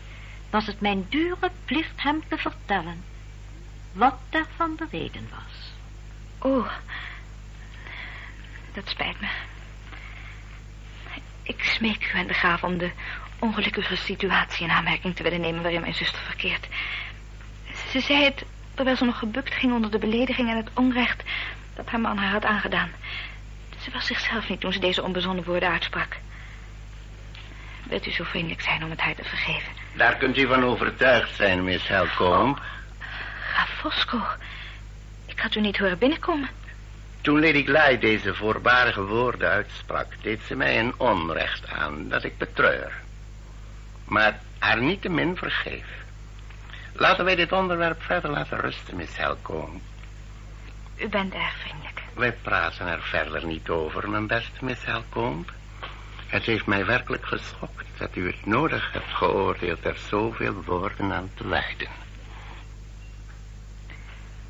was 0.49 0.65
het 0.65 0.81
mijn 0.81 1.05
dure 1.09 1.51
plicht 1.65 2.03
hem 2.03 2.21
te 2.27 2.37
vertellen 2.37 3.03
wat 3.91 4.15
daarvan 4.29 4.75
de 4.75 4.87
reden 4.91 5.29
was. 5.29 5.71
Oh, 6.51 6.71
dat 8.73 8.89
spijt 8.89 9.21
me. 9.21 9.29
Ik 11.43 11.63
smeek 11.63 12.11
u 12.13 12.17
en 12.17 12.27
de 12.27 12.33
graaf 12.33 12.63
om 12.63 12.77
de 12.77 12.91
ongelukkige 13.41 13.95
situatie 13.95 14.63
in 14.63 14.71
aanmerking 14.71 15.15
te 15.15 15.23
willen 15.23 15.41
nemen 15.41 15.61
waarin 15.61 15.81
mijn 15.81 15.93
zuster 15.93 16.21
verkeert. 16.21 16.67
Ze 17.91 17.99
zei 17.99 18.23
het 18.23 18.45
terwijl 18.73 18.97
ze 18.97 19.05
nog 19.05 19.19
gebukt 19.19 19.53
ging 19.53 19.73
onder 19.73 19.91
de 19.91 19.97
belediging 19.97 20.49
en 20.49 20.57
het 20.57 20.69
onrecht 20.73 21.23
dat 21.75 21.89
haar 21.89 21.99
man 21.99 22.17
haar 22.17 22.31
had 22.31 22.45
aangedaan. 22.45 22.89
Ze 23.79 23.91
was 23.91 24.05
zichzelf 24.05 24.49
niet 24.49 24.59
toen 24.59 24.73
ze 24.73 24.79
deze 24.79 25.03
onbezonnen 25.03 25.43
woorden 25.43 25.69
uitsprak. 25.69 26.17
Wilt 27.83 28.07
u 28.07 28.11
zo 28.11 28.23
vriendelijk 28.23 28.61
zijn 28.61 28.83
om 28.83 28.89
het 28.89 28.99
haar 28.99 29.15
te 29.15 29.23
vergeven? 29.23 29.71
Daar 29.95 30.15
kunt 30.15 30.37
u 30.37 30.47
van 30.47 30.63
overtuigd 30.63 31.35
zijn, 31.35 31.63
Miss 31.63 31.87
Helcombe. 31.87 32.59
Graaf 33.53 33.69
Fosco, 33.69 34.21
ik 35.25 35.39
had 35.39 35.55
u 35.55 35.59
niet 35.59 35.77
horen 35.77 35.97
binnenkomen. 35.97 36.49
Toen 37.21 37.39
Lady 37.39 37.63
Gly 37.63 37.97
deze 37.99 38.35
voorbarige 38.35 39.05
woorden 39.05 39.49
uitsprak, 39.49 40.07
deed 40.21 40.41
ze 40.47 40.55
mij 40.55 40.79
een 40.79 40.93
onrecht 40.97 41.69
aan 41.69 42.09
dat 42.09 42.23
ik 42.23 42.37
betreur. 42.37 43.01
Maar 44.11 44.39
haar 44.59 44.81
niettemin 44.81 45.35
vergeef. 45.35 45.85
Laten 46.93 47.25
wij 47.25 47.35
dit 47.35 47.51
onderwerp 47.51 48.01
verder 48.01 48.31
laten 48.31 48.59
rusten, 48.59 48.95
Miss 48.95 49.17
Helcombe. 49.17 49.79
U 50.95 51.09
bent 51.09 51.33
erg 51.33 51.53
vriendelijk. 51.53 52.01
Wij 52.13 52.31
praten 52.31 52.87
er 52.87 53.01
verder 53.01 53.45
niet 53.45 53.69
over, 53.69 54.09
mijn 54.09 54.27
beste 54.27 54.65
Miss 54.65 54.85
Helcombe. 54.85 55.51
Het 56.27 56.43
heeft 56.43 56.65
mij 56.65 56.85
werkelijk 56.85 57.25
geschokt 57.25 57.85
dat 57.97 58.15
u 58.15 58.27
het 58.27 58.45
nodig 58.45 58.91
hebt 58.91 59.13
geoordeeld 59.13 59.85
er 59.85 59.97
zoveel 59.97 60.63
woorden 60.63 61.11
aan 61.11 61.29
te 61.33 61.47
wijden. 61.47 61.89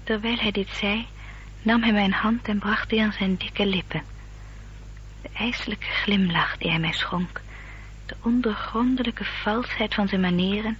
Terwijl 0.04 0.38
hij 0.38 0.52
dit 0.52 0.70
zei, 0.70 1.08
nam 1.62 1.82
hij 1.82 1.94
mijn 1.94 2.14
hand 2.14 2.48
en 2.48 2.60
bracht 2.60 2.90
die 2.90 3.02
aan 3.02 3.14
zijn 3.14 3.36
dikke 3.36 3.66
lippen. 3.66 4.04
De 5.22 5.30
ijselijke 5.34 5.88
glimlach 5.88 6.58
die 6.58 6.70
hij 6.70 6.80
mij 6.80 6.94
schonk, 6.94 7.42
de 8.12 8.18
ondergrondelijke 8.22 9.26
valsheid 9.26 9.94
van 9.94 10.08
zijn 10.08 10.22
manieren, 10.22 10.78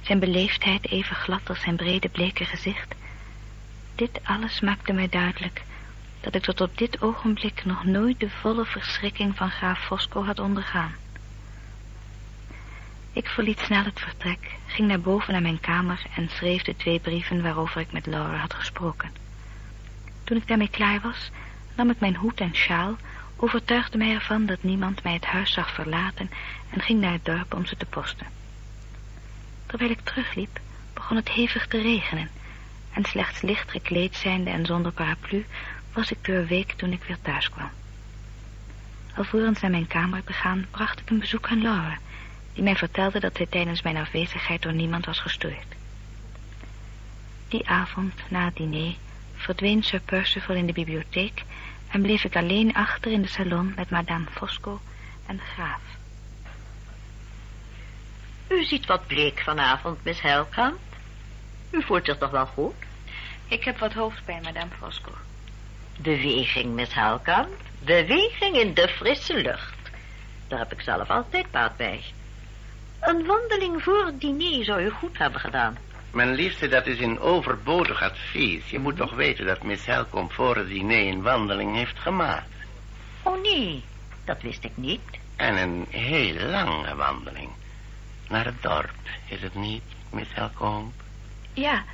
zijn 0.00 0.18
beleefdheid 0.18 0.90
even 0.90 1.16
glad 1.16 1.48
als 1.48 1.60
zijn 1.60 1.76
brede 1.76 2.08
bleke 2.08 2.44
gezicht. 2.44 2.94
Dit 3.94 4.20
alles 4.24 4.60
maakte 4.60 4.92
mij 4.92 5.08
duidelijk 5.08 5.62
dat 6.20 6.34
ik 6.34 6.42
tot 6.42 6.60
op 6.60 6.78
dit 6.78 7.02
ogenblik 7.02 7.64
nog 7.64 7.84
nooit 7.84 8.20
de 8.20 8.30
volle 8.30 8.64
verschrikking 8.64 9.36
van 9.36 9.50
graaf 9.50 9.84
Fosco 9.84 10.24
had 10.24 10.38
ondergaan. 10.38 10.92
Ik 13.12 13.28
verliet 13.28 13.58
snel 13.58 13.84
het 13.84 14.00
vertrek, 14.00 14.56
ging 14.66 14.88
naar 14.88 15.00
boven 15.00 15.32
naar 15.32 15.42
mijn 15.42 15.60
kamer 15.60 16.02
en 16.16 16.28
schreef 16.28 16.62
de 16.62 16.76
twee 16.76 16.98
brieven 16.98 17.42
waarover 17.42 17.80
ik 17.80 17.92
met 17.92 18.06
Laura 18.06 18.36
had 18.36 18.54
gesproken. 18.54 19.12
Toen 20.24 20.36
ik 20.36 20.48
daarmee 20.48 20.70
klaar 20.70 21.00
was, 21.00 21.30
nam 21.76 21.90
ik 21.90 22.00
mijn 22.00 22.16
hoed 22.16 22.40
en 22.40 22.54
sjaal, 22.54 22.96
overtuigde 23.44 23.98
mij 23.98 24.14
ervan 24.14 24.46
dat 24.46 24.62
niemand 24.62 25.02
mij 25.02 25.12
het 25.12 25.24
huis 25.24 25.52
zag 25.52 25.74
verlaten 25.74 26.30
en 26.70 26.80
ging 26.80 27.00
naar 27.00 27.12
het 27.12 27.24
dorp 27.24 27.54
om 27.54 27.66
ze 27.66 27.76
te 27.76 27.86
posten. 27.86 28.26
Terwijl 29.66 29.90
ik 29.90 30.00
terugliep, 30.00 30.60
begon 30.94 31.16
het 31.16 31.28
hevig 31.28 31.66
te 31.66 31.80
regenen 31.80 32.30
en 32.92 33.04
slechts 33.04 33.40
licht 33.42 33.70
gekleed 33.70 34.16
zijnde 34.16 34.50
en 34.50 34.66
zonder 34.66 34.92
paraplu 34.92 35.46
was 35.92 36.10
ik 36.10 36.24
doorweek 36.24 36.72
toen 36.72 36.92
ik 36.92 37.04
weer 37.04 37.18
thuis 37.22 37.50
kwam. 37.50 37.70
Alvorens 39.16 39.60
naar 39.60 39.70
mijn 39.70 39.86
kamer 39.86 40.24
te 40.24 40.32
gaan, 40.32 40.66
bracht 40.70 41.00
ik 41.00 41.10
een 41.10 41.18
bezoek 41.18 41.48
aan 41.48 41.62
Laura, 41.62 41.98
die 42.52 42.62
mij 42.62 42.76
vertelde 42.76 43.20
dat 43.20 43.36
zij 43.36 43.46
tijdens 43.46 43.82
mijn 43.82 43.96
afwezigheid 43.96 44.62
door 44.62 44.74
niemand 44.74 45.06
was 45.06 45.20
gestoord. 45.20 45.74
Die 47.48 47.68
avond, 47.68 48.14
na 48.28 48.44
het 48.44 48.56
diner, 48.56 48.94
verdween 49.34 49.82
Sir 49.82 50.00
Percival 50.00 50.56
in 50.56 50.66
de 50.66 50.72
bibliotheek 50.72 51.42
en 51.94 52.02
bleef 52.02 52.24
ik 52.24 52.36
alleen 52.36 52.74
achter 52.74 53.12
in 53.12 53.22
de 53.22 53.28
salon 53.28 53.72
met 53.76 53.90
madame 53.90 54.26
Fosco 54.30 54.80
en 55.26 55.36
de 55.36 55.42
graaf. 55.42 55.80
U 58.48 58.64
ziet 58.64 58.86
wat 58.86 59.06
bleek 59.06 59.40
vanavond, 59.40 60.04
Miss 60.04 60.20
Helkamp. 60.20 60.78
U 61.70 61.82
voelt 61.82 62.04
zich 62.04 62.18
toch 62.18 62.30
wel 62.30 62.46
goed? 62.46 62.74
Ik 63.48 63.64
heb 63.64 63.78
wat 63.78 63.92
hoofdpijn, 63.92 64.42
madame 64.42 64.70
Fosco. 64.78 65.10
Beweging, 65.98 66.74
Miss 66.74 66.94
Helkamp. 66.94 67.60
Beweging 67.78 68.56
in 68.56 68.74
de 68.74 68.88
frisse 68.88 69.36
lucht. 69.36 69.90
Daar 70.48 70.58
heb 70.58 70.72
ik 70.72 70.80
zelf 70.80 71.10
altijd 71.10 71.50
baat 71.50 71.76
bij. 71.76 72.02
Een 73.00 73.26
wandeling 73.26 73.82
voor 73.82 74.06
het 74.06 74.20
diner 74.20 74.64
zou 74.64 74.82
u 74.82 74.90
goed 74.90 75.18
hebben 75.18 75.40
gedaan. 75.40 75.76
Mijn 76.14 76.34
liefste, 76.34 76.68
dat 76.68 76.86
is 76.86 77.00
een 77.00 77.20
overbodig 77.20 78.02
advies. 78.02 78.70
Je 78.70 78.78
moet 78.78 78.96
toch 78.96 79.14
weten 79.14 79.46
dat 79.46 79.62
Miss 79.62 79.86
Helcombe 79.86 80.34
voor 80.34 80.56
het 80.56 80.68
diner 80.68 81.06
een 81.06 81.22
wandeling 81.22 81.74
heeft 81.74 81.98
gemaakt. 81.98 82.54
Oh 83.22 83.42
nee, 83.42 83.84
dat 84.24 84.42
wist 84.42 84.64
ik 84.64 84.76
niet. 84.76 85.00
En 85.36 85.56
een 85.56 85.86
heel 85.88 86.34
lange 86.34 86.94
wandeling. 86.94 87.50
Naar 88.28 88.44
het 88.44 88.62
dorp, 88.62 88.94
is 89.28 89.42
het 89.42 89.54
niet, 89.54 89.82
Miss 90.10 90.30
Helcombe? 90.34 90.92
Ja. 91.52 91.84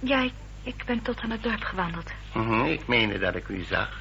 Ja, 0.00 0.22
ik, 0.22 0.32
ik 0.62 0.84
ben 0.86 1.02
tot 1.02 1.20
aan 1.20 1.30
het 1.30 1.42
dorp 1.42 1.62
gewandeld. 1.62 2.10
Mhm, 2.32 2.64
ik 2.64 2.86
meende 2.86 3.18
dat 3.18 3.34
ik 3.34 3.48
u 3.48 3.62
zag. 3.62 4.00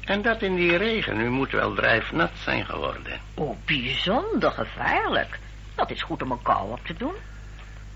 En 0.00 0.22
dat 0.22 0.42
in 0.42 0.54
die 0.54 0.76
regen. 0.76 1.20
U 1.20 1.30
moet 1.30 1.50
wel 1.50 1.74
drijfnat 1.74 2.30
zijn 2.34 2.66
geworden. 2.66 3.20
Oh, 3.34 3.56
bijzonder 3.64 4.50
gevaarlijk. 4.50 5.38
Dat 5.74 5.90
is 5.90 6.02
goed 6.02 6.22
om 6.22 6.30
een 6.30 6.42
kou 6.42 6.70
op 6.70 6.86
te 6.86 6.94
doen. 6.94 7.14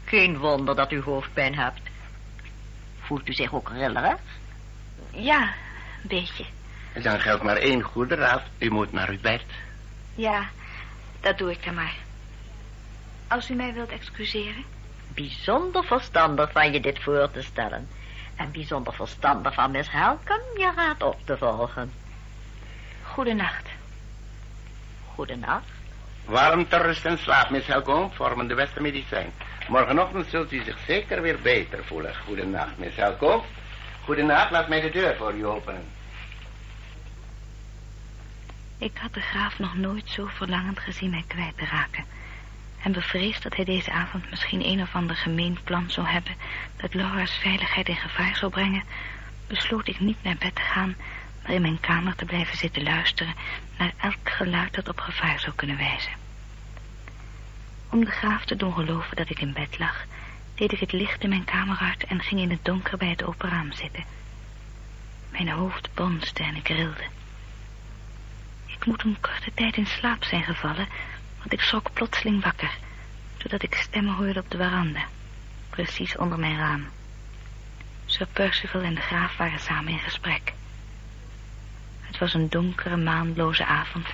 Geen 0.08 0.38
wonder 0.38 0.76
dat 0.76 0.92
u 0.92 1.00
hoofdpijn 1.02 1.54
hebt. 1.54 1.80
Voelt 3.00 3.28
u 3.28 3.32
zich 3.32 3.54
ook 3.54 3.68
rillerig? 3.68 4.18
Ja, 5.10 5.42
een 6.02 6.08
beetje. 6.08 6.44
Dan 7.02 7.20
geldt 7.20 7.42
maar 7.42 7.56
één 7.56 7.82
goede 7.82 8.14
raad. 8.14 8.42
U 8.58 8.70
moet 8.70 8.92
naar 8.92 9.08
uw 9.08 9.20
bed. 9.20 9.42
Ja, 10.14 10.48
dat 11.20 11.38
doe 11.38 11.50
ik 11.50 11.64
dan 11.64 11.74
maar. 11.74 11.96
Als 13.28 13.50
u 13.50 13.54
mij 13.54 13.72
wilt 13.72 13.90
excuseren. 13.90 14.64
Bijzonder 15.14 15.84
verstandig 15.84 16.52
van 16.52 16.72
je 16.72 16.80
dit 16.80 17.02
voor 17.02 17.30
te 17.30 17.42
stellen. 17.42 17.88
En 18.36 18.52
bijzonder 18.52 18.94
verstandig 18.94 19.54
van 19.54 19.70
Miss 19.70 19.90
Helcom 19.90 20.40
je 20.56 20.72
raad 20.76 21.02
op 21.02 21.16
te 21.24 21.36
volgen. 21.36 21.92
Goedenacht. 23.02 23.68
Goedenacht. 25.14 25.70
Warm 26.24 26.68
ter 26.68 26.82
rust 26.82 27.04
en 27.04 27.18
slaap, 27.18 27.50
Miss 27.50 27.66
Helcombe, 27.66 28.14
vormen 28.14 28.48
de 28.48 28.54
beste 28.54 28.80
medicijn. 28.80 29.32
Morgenochtend 29.68 30.26
zult 30.26 30.52
u 30.52 30.62
zich 30.64 30.78
zeker 30.86 31.22
weer 31.22 31.38
beter 31.42 31.84
voelen. 31.84 32.16
Goedenacht, 32.16 32.78
Miss 32.78 32.96
Helcombe. 32.96 33.44
Goedenacht, 34.04 34.50
laat 34.50 34.68
mij 34.68 34.80
de 34.80 34.90
deur 34.90 35.16
voor 35.16 35.34
u 35.34 35.46
openen. 35.46 35.84
Ik 38.78 38.92
had 38.94 39.14
de 39.14 39.20
graaf 39.20 39.58
nog 39.58 39.74
nooit 39.74 40.08
zo 40.08 40.26
verlangend 40.26 40.78
gezien 40.78 41.10
mij 41.10 41.24
kwijt 41.26 41.56
te 41.56 41.64
raken. 41.64 42.04
en 42.82 42.92
bevreesd 42.92 43.42
dat 43.42 43.56
hij 43.56 43.64
deze 43.64 43.90
avond 43.90 44.30
misschien 44.30 44.64
een 44.64 44.82
of 44.82 44.94
ander 44.94 45.16
gemeen 45.16 45.58
plan 45.64 45.90
zou 45.90 46.06
hebben 46.06 46.34
dat 46.76 46.94
Laura's 46.94 47.36
veiligheid 47.36 47.88
in 47.88 47.96
gevaar 47.96 48.36
zou 48.36 48.50
brengen, 48.52 48.82
besloot 49.46 49.88
ik 49.88 50.00
niet 50.00 50.22
naar 50.22 50.36
bed 50.38 50.54
te 50.54 50.62
gaan, 50.62 50.96
maar 51.42 51.52
in 51.52 51.62
mijn 51.62 51.80
kamer 51.80 52.14
te 52.14 52.24
blijven 52.24 52.56
zitten 52.56 52.82
luisteren 52.82 53.34
naar 53.78 53.92
elk 54.00 54.30
geluid 54.30 54.74
dat 54.74 54.88
op 54.88 55.00
gevaar 55.00 55.40
zou 55.40 55.54
kunnen 55.56 55.76
wijzen. 55.76 56.27
Om 57.90 58.04
de 58.04 58.10
graaf 58.10 58.44
te 58.44 58.56
doen 58.56 58.72
geloven 58.72 59.16
dat 59.16 59.30
ik 59.30 59.40
in 59.40 59.52
bed 59.52 59.78
lag, 59.78 60.04
deed 60.54 60.72
ik 60.72 60.80
het 60.80 60.92
licht 60.92 61.22
in 61.22 61.28
mijn 61.28 61.44
kamer 61.44 61.78
uit 61.78 62.04
en 62.04 62.20
ging 62.20 62.40
in 62.40 62.50
het 62.50 62.64
donker 62.64 62.98
bij 62.98 63.08
het 63.08 63.24
open 63.24 63.48
raam 63.48 63.72
zitten. 63.72 64.04
Mijn 65.30 65.48
hoofd 65.48 65.88
bonste 65.94 66.42
en 66.42 66.56
ik 66.56 66.68
rilde. 66.68 67.04
Ik 68.66 68.86
moet 68.86 69.02
een 69.02 69.20
korte 69.20 69.50
tijd 69.54 69.76
in 69.76 69.86
slaap 69.86 70.24
zijn 70.24 70.42
gevallen, 70.42 70.88
want 71.38 71.52
ik 71.52 71.60
schrok 71.60 71.92
plotseling 71.92 72.42
wakker, 72.42 72.78
doordat 73.36 73.62
ik 73.62 73.74
stemmen 73.74 74.14
hoorde 74.14 74.40
op 74.40 74.50
de 74.50 74.56
veranda, 74.56 75.04
precies 75.70 76.16
onder 76.16 76.38
mijn 76.38 76.56
raam. 76.56 76.86
Sir 78.04 78.26
Percival 78.32 78.82
en 78.82 78.94
de 78.94 79.00
graaf 79.00 79.36
waren 79.36 79.60
samen 79.60 79.92
in 79.92 79.98
gesprek. 79.98 80.52
Het 82.00 82.18
was 82.18 82.34
een 82.34 82.48
donkere, 82.48 82.96
maanloze 82.96 83.64
avond, 83.64 84.06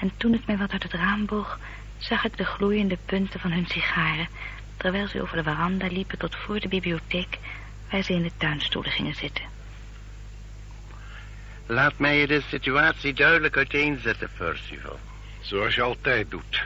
en 0.00 0.12
toen 0.16 0.34
ik 0.34 0.46
mij 0.46 0.56
wat 0.56 0.72
uit 0.72 0.82
het 0.82 0.92
raam 0.92 1.26
boog, 1.26 1.58
zag 1.98 2.24
ik 2.24 2.36
de 2.36 2.44
gloeiende 2.44 2.98
punten 3.06 3.40
van 3.40 3.52
hun 3.52 3.66
sigaren, 3.66 4.28
terwijl 4.76 5.08
ze 5.08 5.22
over 5.22 5.36
de 5.36 5.42
veranda 5.42 5.86
liepen 5.86 6.18
tot 6.18 6.36
voor 6.36 6.60
de 6.60 6.68
bibliotheek, 6.68 7.38
waar 7.90 8.02
ze 8.02 8.12
in 8.12 8.22
de 8.22 8.30
tuinstoelen 8.36 8.92
gingen 8.92 9.14
zitten. 9.14 9.44
Laat 11.66 11.98
mij 11.98 12.18
je 12.18 12.26
de 12.26 12.42
situatie 12.48 13.12
duidelijk 13.12 13.56
uiteenzetten, 13.56 14.30
Percival. 14.36 14.98
Zoals 15.40 15.74
je 15.74 15.82
altijd 15.82 16.30
doet. 16.30 16.64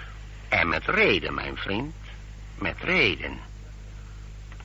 En 0.49 0.69
met 0.69 0.87
reden, 0.87 1.35
mijn 1.35 1.57
vriend. 1.57 1.95
Met 2.55 2.77
reden. 2.83 3.39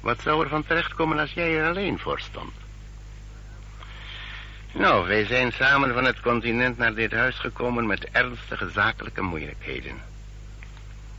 Wat 0.02 0.22
zou 0.22 0.44
er 0.44 0.50
van 0.50 0.66
terechtkomen 0.66 1.20
als 1.20 1.34
jij 1.34 1.58
er 1.58 1.68
alleen 1.68 2.00
voor 2.00 2.20
stond? 2.20 2.54
Nou, 4.72 5.08
wij 5.08 5.26
zijn 5.26 5.52
samen 5.52 5.94
van 5.94 6.06
het 6.06 6.20
continent 6.20 6.78
naar 6.78 6.94
dit 6.94 7.12
huis 7.12 7.36
gekomen 7.36 7.86
met 7.86 8.10
ernstige 8.12 8.70
zakelijke 8.70 9.22
moeilijkheden. 9.22 10.13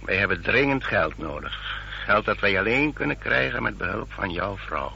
Wij 0.04 0.16
hebben 0.16 0.42
dringend 0.42 0.84
geld 0.84 1.18
nodig. 1.18 1.82
Geld 2.04 2.25
dat 2.25 2.40
wij 2.40 2.58
alleen 2.58 2.92
kunnen 2.92 3.18
krijgen 3.18 3.62
met 3.62 3.78
behulp 3.78 4.12
van 4.12 4.30
jouw 4.30 4.56
vrouw. 4.56 4.92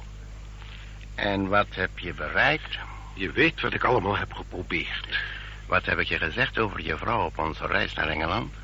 En 1.15 1.49
wat 1.49 1.67
heb 1.71 1.99
je 1.99 2.15
bereikt? 2.15 2.79
Je 3.15 3.31
weet 3.31 3.61
wat 3.61 3.75
ik 3.75 3.85
allemaal 3.85 4.17
heb 4.17 4.33
geprobeerd. 4.33 5.19
Wat 5.67 5.85
heb 5.87 5.99
ik 5.99 6.07
je 6.07 6.19
gezegd 6.19 6.59
over 6.59 6.81
je 6.81 6.97
vrouw 6.97 7.25
op 7.25 7.39
onze 7.39 7.67
reis 7.67 7.95
naar 7.95 8.09
Engeland? 8.09 8.55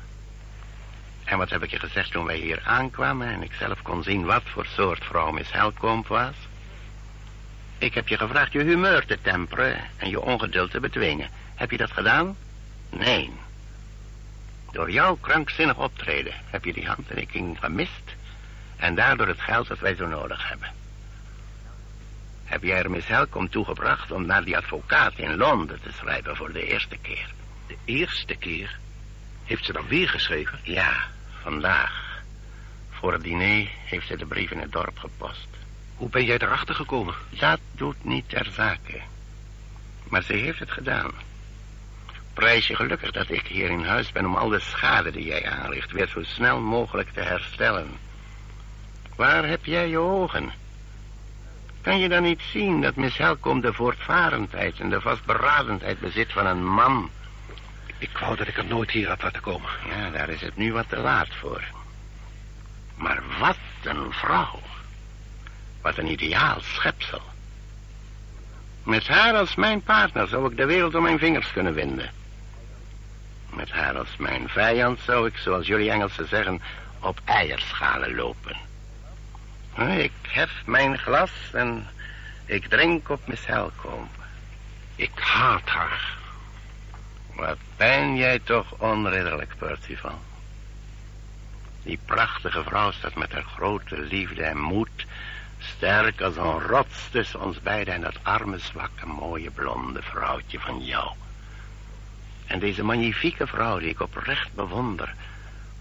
En 1.23 1.37
wat 1.37 1.49
heb 1.49 1.63
ik 1.63 1.69
je 1.69 1.79
gezegd 1.79 2.11
toen 2.11 2.25
wij 2.25 2.37
hier 2.37 2.61
aankwamen 2.63 3.27
en 3.27 3.43
ik 3.43 3.53
zelf 3.53 3.81
kon 3.81 4.03
zien 4.03 4.25
wat 4.25 4.43
voor 4.45 4.65
soort 4.65 5.05
vrouw 5.05 5.31
Miss 5.31 5.51
Helcomb 5.51 6.07
was? 6.07 6.35
Ik 7.77 7.93
heb 7.93 8.07
je 8.07 8.17
gevraagd 8.17 8.51
je 8.51 8.63
humeur 8.63 9.05
te 9.05 9.17
temperen 9.21 9.83
en 9.97 10.09
je 10.09 10.21
ongeduld 10.21 10.71
te 10.71 10.79
bedwingen. 10.79 11.29
Heb 11.55 11.71
je 11.71 11.77
dat 11.77 11.91
gedaan? 11.91 12.37
Nee. 12.89 13.31
Door 14.75 14.91
jouw 14.91 15.15
krankzinnig 15.15 15.77
optreden 15.77 16.33
heb 16.45 16.65
je 16.65 16.73
die 16.73 16.87
handtekening 16.87 17.59
gemist 17.59 18.15
en 18.75 18.95
daardoor 18.95 19.27
het 19.27 19.41
geld 19.41 19.67
dat 19.67 19.79
wij 19.79 19.95
zo 19.95 20.07
nodig 20.07 20.49
hebben. 20.49 20.73
Heb 22.43 22.63
jij 22.63 22.77
er 22.77 22.89
Miss 22.91 23.07
Helcom 23.07 23.49
toegebracht 23.49 24.11
om 24.11 24.25
naar 24.25 24.43
die 24.43 24.57
advocaat 24.57 25.13
in 25.15 25.35
Londen 25.35 25.81
te 25.81 25.91
schrijven 25.91 26.35
voor 26.35 26.51
de 26.51 26.67
eerste 26.67 26.97
keer? 27.01 27.33
De 27.67 27.75
eerste 27.85 28.35
keer? 28.35 28.79
Heeft 29.43 29.65
ze 29.65 29.73
dan 29.73 29.87
weer 29.87 30.09
geschreven? 30.09 30.59
Ja, 30.63 31.07
vandaag. 31.41 32.21
Voor 32.89 33.13
het 33.13 33.23
diner 33.23 33.69
heeft 33.85 34.07
ze 34.07 34.17
de 34.17 34.25
brief 34.25 34.51
in 34.51 34.59
het 34.59 34.71
dorp 34.71 34.97
gepost. 34.97 35.47
Hoe 35.95 36.09
ben 36.09 36.25
jij 36.25 36.37
erachter 36.37 36.75
gekomen? 36.75 37.15
Dat 37.29 37.59
doet 37.71 38.03
niet 38.03 38.29
ter 38.29 38.47
zake. 38.51 39.01
Maar 40.09 40.23
ze 40.23 40.33
heeft 40.33 40.59
het 40.59 40.71
gedaan. 40.71 41.11
Prijs 42.35 42.67
je 42.67 42.75
gelukkig 42.75 43.11
dat 43.11 43.29
ik 43.29 43.47
hier 43.47 43.69
in 43.69 43.83
huis 43.83 44.11
ben 44.11 44.25
om 44.25 44.35
al 44.35 44.49
de 44.49 44.59
schade 44.59 45.11
die 45.11 45.25
jij 45.25 45.49
aanricht 45.49 45.91
weer 45.91 46.07
zo 46.07 46.23
snel 46.23 46.59
mogelijk 46.59 47.09
te 47.09 47.21
herstellen. 47.21 47.87
Waar 49.15 49.47
heb 49.47 49.65
jij 49.65 49.89
je 49.89 49.97
ogen? 49.97 50.51
Kan 51.81 51.99
je 51.99 52.09
dan 52.09 52.23
niet 52.23 52.41
zien 52.51 52.81
dat 52.81 52.95
Miss 52.95 53.17
Helcom 53.17 53.61
de 53.61 53.73
voortvarendheid 53.73 54.79
en 54.79 54.89
de 54.89 55.01
vastberadenheid 55.01 55.99
bezit 55.99 56.31
van 56.31 56.45
een 56.45 56.65
man? 56.65 57.09
Ik 57.97 58.17
wou 58.17 58.35
dat 58.35 58.47
ik 58.47 58.57
er 58.57 58.65
nooit 58.65 58.91
hier 58.91 59.07
had 59.07 59.23
laten 59.23 59.41
komen. 59.41 59.69
Ja, 59.89 60.09
daar 60.09 60.29
is 60.29 60.41
het 60.41 60.57
nu 60.57 60.73
wat 60.73 60.89
te 60.89 60.97
laat 60.97 61.35
voor. 61.39 61.63
Maar 62.95 63.23
wat 63.39 63.57
een 63.83 64.11
vrouw. 64.11 64.59
Wat 65.81 65.97
een 65.97 66.11
ideaal 66.11 66.61
schepsel. 66.61 67.21
Met 68.83 69.07
haar 69.07 69.33
als 69.33 69.55
mijn 69.55 69.81
partner 69.81 70.27
zou 70.27 70.51
ik 70.51 70.57
de 70.57 70.65
wereld 70.65 70.95
om 70.95 71.03
mijn 71.03 71.19
vingers 71.19 71.51
kunnen 71.51 71.73
winden. 71.73 72.23
Met 73.55 73.71
haar 73.71 73.97
als 73.97 74.17
mijn 74.17 74.49
vijand 74.49 74.99
zou 74.99 75.27
ik, 75.27 75.37
zoals 75.37 75.67
jullie 75.67 75.91
Engelsen 75.91 76.27
zeggen, 76.27 76.61
op 76.99 77.21
eierschalen 77.25 78.15
lopen. 78.15 78.55
Ik 79.97 80.11
hef 80.21 80.51
mijn 80.65 80.97
glas 80.97 81.31
en 81.51 81.87
ik 82.45 82.67
drink 82.67 83.09
op 83.09 83.27
Miss. 83.27 83.45
Ik 84.95 85.11
haat 85.15 85.69
haar. 85.69 86.17
Wat 87.33 87.57
ben 87.77 88.15
jij 88.15 88.39
toch 88.39 88.71
onredelijk, 88.77 89.53
Percival. 89.57 90.19
Die 91.83 91.99
prachtige 92.05 92.63
vrouw 92.63 92.91
staat 92.91 93.15
met 93.15 93.31
haar 93.31 93.45
grote 93.55 93.99
liefde 93.99 94.43
en 94.43 94.57
moed... 94.57 95.05
sterk 95.59 96.21
als 96.21 96.35
een 96.35 96.59
rots 96.59 97.09
tussen 97.11 97.41
ons 97.41 97.61
beiden... 97.61 97.93
en 97.93 98.01
dat 98.01 98.17
arme, 98.23 98.59
zwakke, 98.59 99.05
mooie, 99.05 99.51
blonde 99.51 100.01
vrouwtje 100.01 100.59
van 100.59 100.85
jou. 100.85 101.11
En 102.47 102.59
deze 102.59 102.83
magnifieke 102.83 103.47
vrouw 103.47 103.79
die 103.79 103.89
ik 103.89 103.99
oprecht 103.99 104.53
bewonder... 104.53 105.13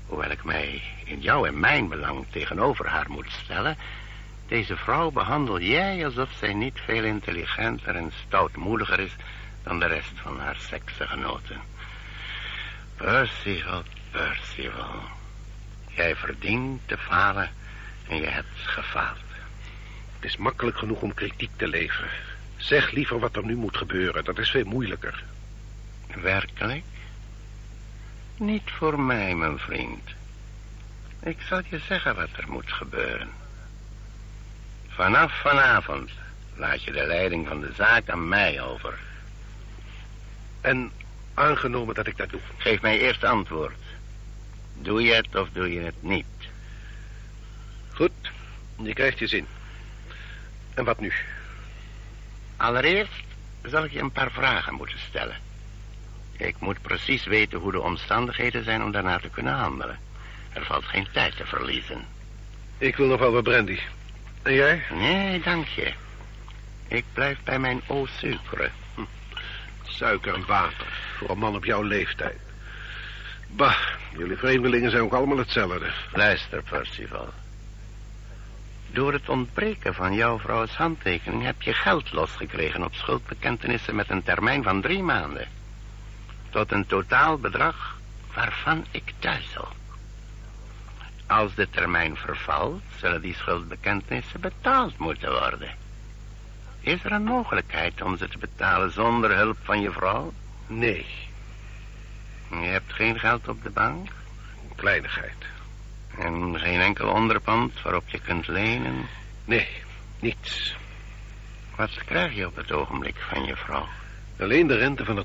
hoewel 0.06 0.30
ik 0.30 0.44
mij 0.44 0.82
in 1.04 1.20
jou 1.20 1.48
en 1.48 1.60
mijn 1.60 1.88
belang 1.88 2.24
tegenover 2.30 2.86
haar 2.88 3.10
moet 3.10 3.30
stellen... 3.30 3.76
deze 4.48 4.76
vrouw 4.76 5.10
behandel 5.10 5.60
jij 5.60 6.04
alsof 6.04 6.28
zij 6.38 6.54
niet 6.54 6.80
veel 6.84 7.04
intelligenter 7.04 7.96
en 7.96 8.12
stoutmoediger 8.26 9.00
is... 9.00 9.16
dan 9.62 9.78
de 9.78 9.86
rest 9.86 10.12
van 10.14 10.40
haar 10.40 10.56
seksgenoten. 10.56 11.60
Percival, 12.96 13.82
Percival. 14.10 15.02
Jij 15.88 16.16
verdient 16.16 16.80
te 16.86 16.98
falen 16.98 17.50
en 18.08 18.16
je 18.16 18.26
hebt 18.26 18.58
gefaald. 18.58 19.18
Het 20.14 20.24
is 20.32 20.36
makkelijk 20.36 20.78
genoeg 20.78 21.00
om 21.00 21.14
kritiek 21.14 21.50
te 21.56 21.68
leveren. 21.68 22.10
Zeg 22.56 22.90
liever 22.90 23.18
wat 23.18 23.36
er 23.36 23.44
nu 23.44 23.56
moet 23.56 23.76
gebeuren. 23.76 24.24
Dat 24.24 24.38
is 24.38 24.50
veel 24.50 24.64
moeilijker. 24.64 25.24
Werkelijk? 26.20 26.84
Niet 28.36 28.70
voor 28.70 29.00
mij, 29.00 29.34
mijn 29.34 29.58
vriend. 29.58 30.10
Ik 31.20 31.40
zal 31.48 31.60
je 31.68 31.78
zeggen 31.78 32.14
wat 32.14 32.28
er 32.36 32.48
moet 32.48 32.72
gebeuren. 32.72 33.28
Vanaf 34.88 35.40
vanavond 35.40 36.10
laat 36.54 36.82
je 36.82 36.92
de 36.92 37.06
leiding 37.06 37.48
van 37.48 37.60
de 37.60 37.72
zaak 37.76 38.08
aan 38.08 38.28
mij 38.28 38.62
over. 38.62 38.98
En 40.60 40.92
aangenomen 41.34 41.94
dat 41.94 42.06
ik 42.06 42.16
dat 42.16 42.30
doe. 42.30 42.40
Geef 42.56 42.80
mij 42.80 42.98
eerst 42.98 43.24
antwoord. 43.24 43.76
Doe 44.74 45.02
je 45.02 45.14
het 45.14 45.36
of 45.36 45.48
doe 45.52 45.72
je 45.72 45.80
het 45.80 46.02
niet? 46.02 46.24
Goed, 47.92 48.12
je 48.76 48.94
krijgt 48.94 49.18
je 49.18 49.26
zin. 49.26 49.46
En 50.74 50.84
wat 50.84 51.00
nu? 51.00 51.12
Allereerst 52.56 53.24
zal 53.62 53.84
ik 53.84 53.92
je 53.92 54.00
een 54.00 54.12
paar 54.12 54.30
vragen 54.30 54.74
moeten 54.74 54.98
stellen. 54.98 55.36
Ik 56.36 56.54
moet 56.58 56.82
precies 56.82 57.24
weten 57.24 57.58
hoe 57.58 57.72
de 57.72 57.80
omstandigheden 57.80 58.64
zijn 58.64 58.82
om 58.82 58.92
daarnaar 58.92 59.20
te 59.20 59.28
kunnen 59.28 59.54
handelen. 59.54 59.98
Er 60.52 60.64
valt 60.64 60.84
geen 60.84 61.06
tijd 61.12 61.36
te 61.36 61.46
verliezen. 61.46 62.04
Ik 62.78 62.96
wil 62.96 63.06
nog 63.06 63.18
wel 63.18 63.32
wat 63.32 63.42
brandy. 63.42 63.78
En 64.42 64.54
jij? 64.54 64.82
Nee, 64.90 65.40
dank 65.40 65.66
je. 65.66 65.92
Ik 66.88 67.04
blijf 67.12 67.38
bij 67.44 67.58
mijn 67.58 67.82
eau 67.88 68.06
sucre. 68.18 68.70
Suiker 69.82 70.34
en 70.34 70.46
water. 70.46 70.86
Voor 71.18 71.30
een 71.30 71.38
man 71.38 71.56
op 71.56 71.64
jouw 71.64 71.82
leeftijd. 71.82 72.38
Bah, 73.48 73.76
jullie 74.16 74.36
vreemdelingen 74.36 74.90
zijn 74.90 75.02
ook 75.02 75.12
allemaal 75.12 75.38
hetzelfde. 75.38 75.92
Luister, 76.12 76.62
Percival. 76.62 77.32
Door 78.90 79.12
het 79.12 79.28
ontbreken 79.28 79.94
van 79.94 80.14
jouw 80.14 80.38
vrouws 80.38 80.76
handtekening 80.76 81.44
heb 81.44 81.62
je 81.62 81.72
geld 81.72 82.12
losgekregen 82.12 82.84
op 82.84 82.94
schuldbekentenissen 82.94 83.94
met 83.94 84.10
een 84.10 84.22
termijn 84.22 84.62
van 84.62 84.80
drie 84.80 85.02
maanden. 85.02 85.48
Tot 86.54 86.72
een 86.72 86.86
totaal 86.86 87.38
bedrag 87.38 87.96
waarvan 88.34 88.84
ik 88.90 89.12
duizel. 89.18 89.68
Als 91.26 91.54
de 91.54 91.70
termijn 91.70 92.16
vervalt, 92.16 92.82
zullen 92.96 93.20
die 93.20 93.34
schuldbekentenissen 93.34 94.40
betaald 94.40 94.98
moeten 94.98 95.30
worden. 95.30 95.68
Is 96.80 97.04
er 97.04 97.12
een 97.12 97.24
mogelijkheid 97.24 98.02
om 98.02 98.16
ze 98.16 98.28
te 98.28 98.38
betalen 98.38 98.92
zonder 98.92 99.36
hulp 99.36 99.56
van 99.62 99.80
je 99.80 99.90
vrouw? 99.90 100.32
Nee, 100.66 101.06
Je 102.50 102.56
hebt 102.56 102.92
geen 102.92 103.18
geld 103.18 103.48
op 103.48 103.62
de 103.62 103.70
bank? 103.70 104.08
kleinigheid. 104.74 105.44
En 106.18 106.58
geen 106.58 106.80
enkel 106.80 107.08
onderpand 107.08 107.82
waarop 107.82 108.08
je 108.08 108.20
kunt 108.20 108.46
lenen? 108.46 109.06
Nee, 109.44 109.68
niets. 110.20 110.76
Wat 111.76 112.04
krijg 112.04 112.34
je 112.34 112.46
op 112.46 112.56
het 112.56 112.72
ogenblik 112.72 113.16
van 113.28 113.44
je 113.44 113.56
vrouw? 113.56 113.88
Alleen 114.38 114.66
de 114.66 114.76
rente 114.76 115.04
van 115.04 115.16
de 115.16 115.24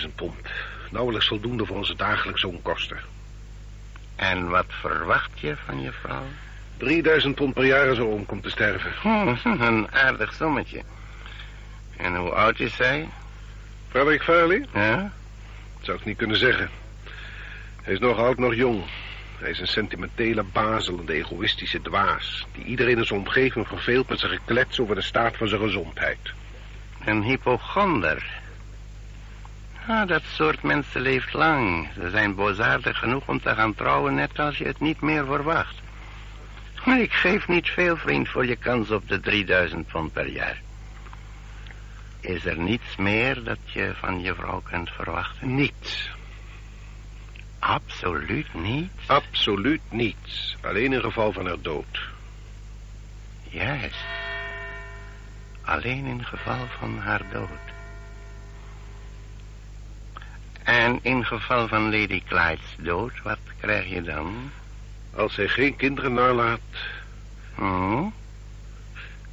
20.000 0.00 0.14
pond. 0.14 0.34
Nauwelijks 0.90 1.28
voldoende 1.28 1.66
voor 1.66 1.76
onze 1.76 1.96
dagelijkse 1.96 2.48
onkosten. 2.48 2.98
En 4.16 4.48
wat 4.48 4.66
verwacht 4.68 5.40
je 5.40 5.56
van 5.64 5.80
je 5.80 5.92
vrouw? 5.92 6.26
3000 6.76 7.34
pond 7.34 7.54
per 7.54 7.64
jaar 7.64 7.88
als 7.88 7.96
ze 7.96 8.04
om 8.04 8.26
komt 8.26 8.42
te 8.42 8.50
sterven. 8.50 8.92
Hm, 9.02 9.62
een 9.62 9.92
aardig 9.92 10.34
sommetje. 10.34 10.82
En 11.96 12.16
hoe 12.16 12.30
oud 12.30 12.60
is 12.60 12.76
zij? 12.76 13.08
Frederik 13.88 14.22
Farley? 14.22 14.66
Ja? 14.72 14.96
Dat 15.76 15.84
zou 15.84 15.98
ik 15.98 16.04
niet 16.04 16.16
kunnen 16.16 16.36
zeggen. 16.36 16.70
Hij 17.82 17.92
is 17.92 17.98
nog 17.98 18.18
oud, 18.18 18.38
nog 18.38 18.54
jong. 18.54 18.84
Hij 19.38 19.50
is 19.50 19.60
een 19.60 19.66
sentimentele, 19.66 20.42
bazelende, 20.42 21.12
egoïstische 21.12 21.82
dwaas... 21.82 22.46
die 22.52 22.64
iedereen 22.64 22.98
in 22.98 23.04
zijn 23.04 23.18
omgeving 23.18 23.68
verveelt 23.68 24.08
met 24.08 24.18
zijn 24.18 24.32
geklets 24.32 24.80
over 24.80 24.94
de 24.94 25.02
staat 25.02 25.36
van 25.36 25.48
zijn 25.48 25.60
gezondheid. 25.60 26.18
Een 27.04 27.22
hypochonder. 27.22 28.39
Ah, 29.90 30.06
dat 30.08 30.22
soort 30.24 30.62
mensen 30.62 31.00
leeft 31.00 31.32
lang. 31.32 31.88
Ze 31.94 32.10
zijn 32.10 32.34
boosaardig 32.34 32.98
genoeg 32.98 33.28
om 33.28 33.40
te 33.40 33.54
gaan 33.54 33.74
trouwen, 33.74 34.14
net 34.14 34.38
als 34.38 34.58
je 34.58 34.64
het 34.64 34.80
niet 34.80 35.00
meer 35.00 35.24
verwacht. 35.24 35.74
Maar 36.84 37.00
ik 37.00 37.12
geef 37.12 37.48
niet 37.48 37.68
veel, 37.68 37.96
vriend, 37.96 38.28
voor 38.28 38.46
je 38.46 38.56
kans 38.56 38.90
op 38.90 39.08
de 39.08 39.20
3000 39.20 39.86
pond 39.86 40.12
per 40.12 40.28
jaar. 40.28 40.60
Is 42.20 42.44
er 42.44 42.58
niets 42.58 42.96
meer 42.96 43.44
dat 43.44 43.58
je 43.64 43.92
van 43.94 44.20
je 44.20 44.34
vrouw 44.34 44.60
kunt 44.60 44.90
verwachten? 44.90 45.54
Niets. 45.54 46.10
Absoluut 47.58 48.54
niets? 48.54 49.06
Absoluut 49.08 49.82
niets. 49.88 50.56
Alleen 50.62 50.92
in 50.92 51.00
geval 51.00 51.32
van 51.32 51.46
haar 51.46 51.60
dood. 51.62 52.00
Juist. 53.42 54.04
Alleen 55.62 56.06
in 56.06 56.24
geval 56.24 56.66
van 56.78 56.98
haar 56.98 57.22
dood. 57.32 57.69
En 60.62 60.98
in 61.02 61.24
geval 61.24 61.68
van 61.68 61.82
Lady 61.82 62.22
Clyde's 62.28 62.76
dood, 62.78 63.12
wat 63.22 63.38
krijg 63.60 63.88
je 63.88 64.02
dan? 64.02 64.50
Als 65.14 65.34
zij 65.34 65.48
geen 65.48 65.76
kinderen 65.76 66.12
nalaat, 66.12 66.60
Hm? 67.54 68.08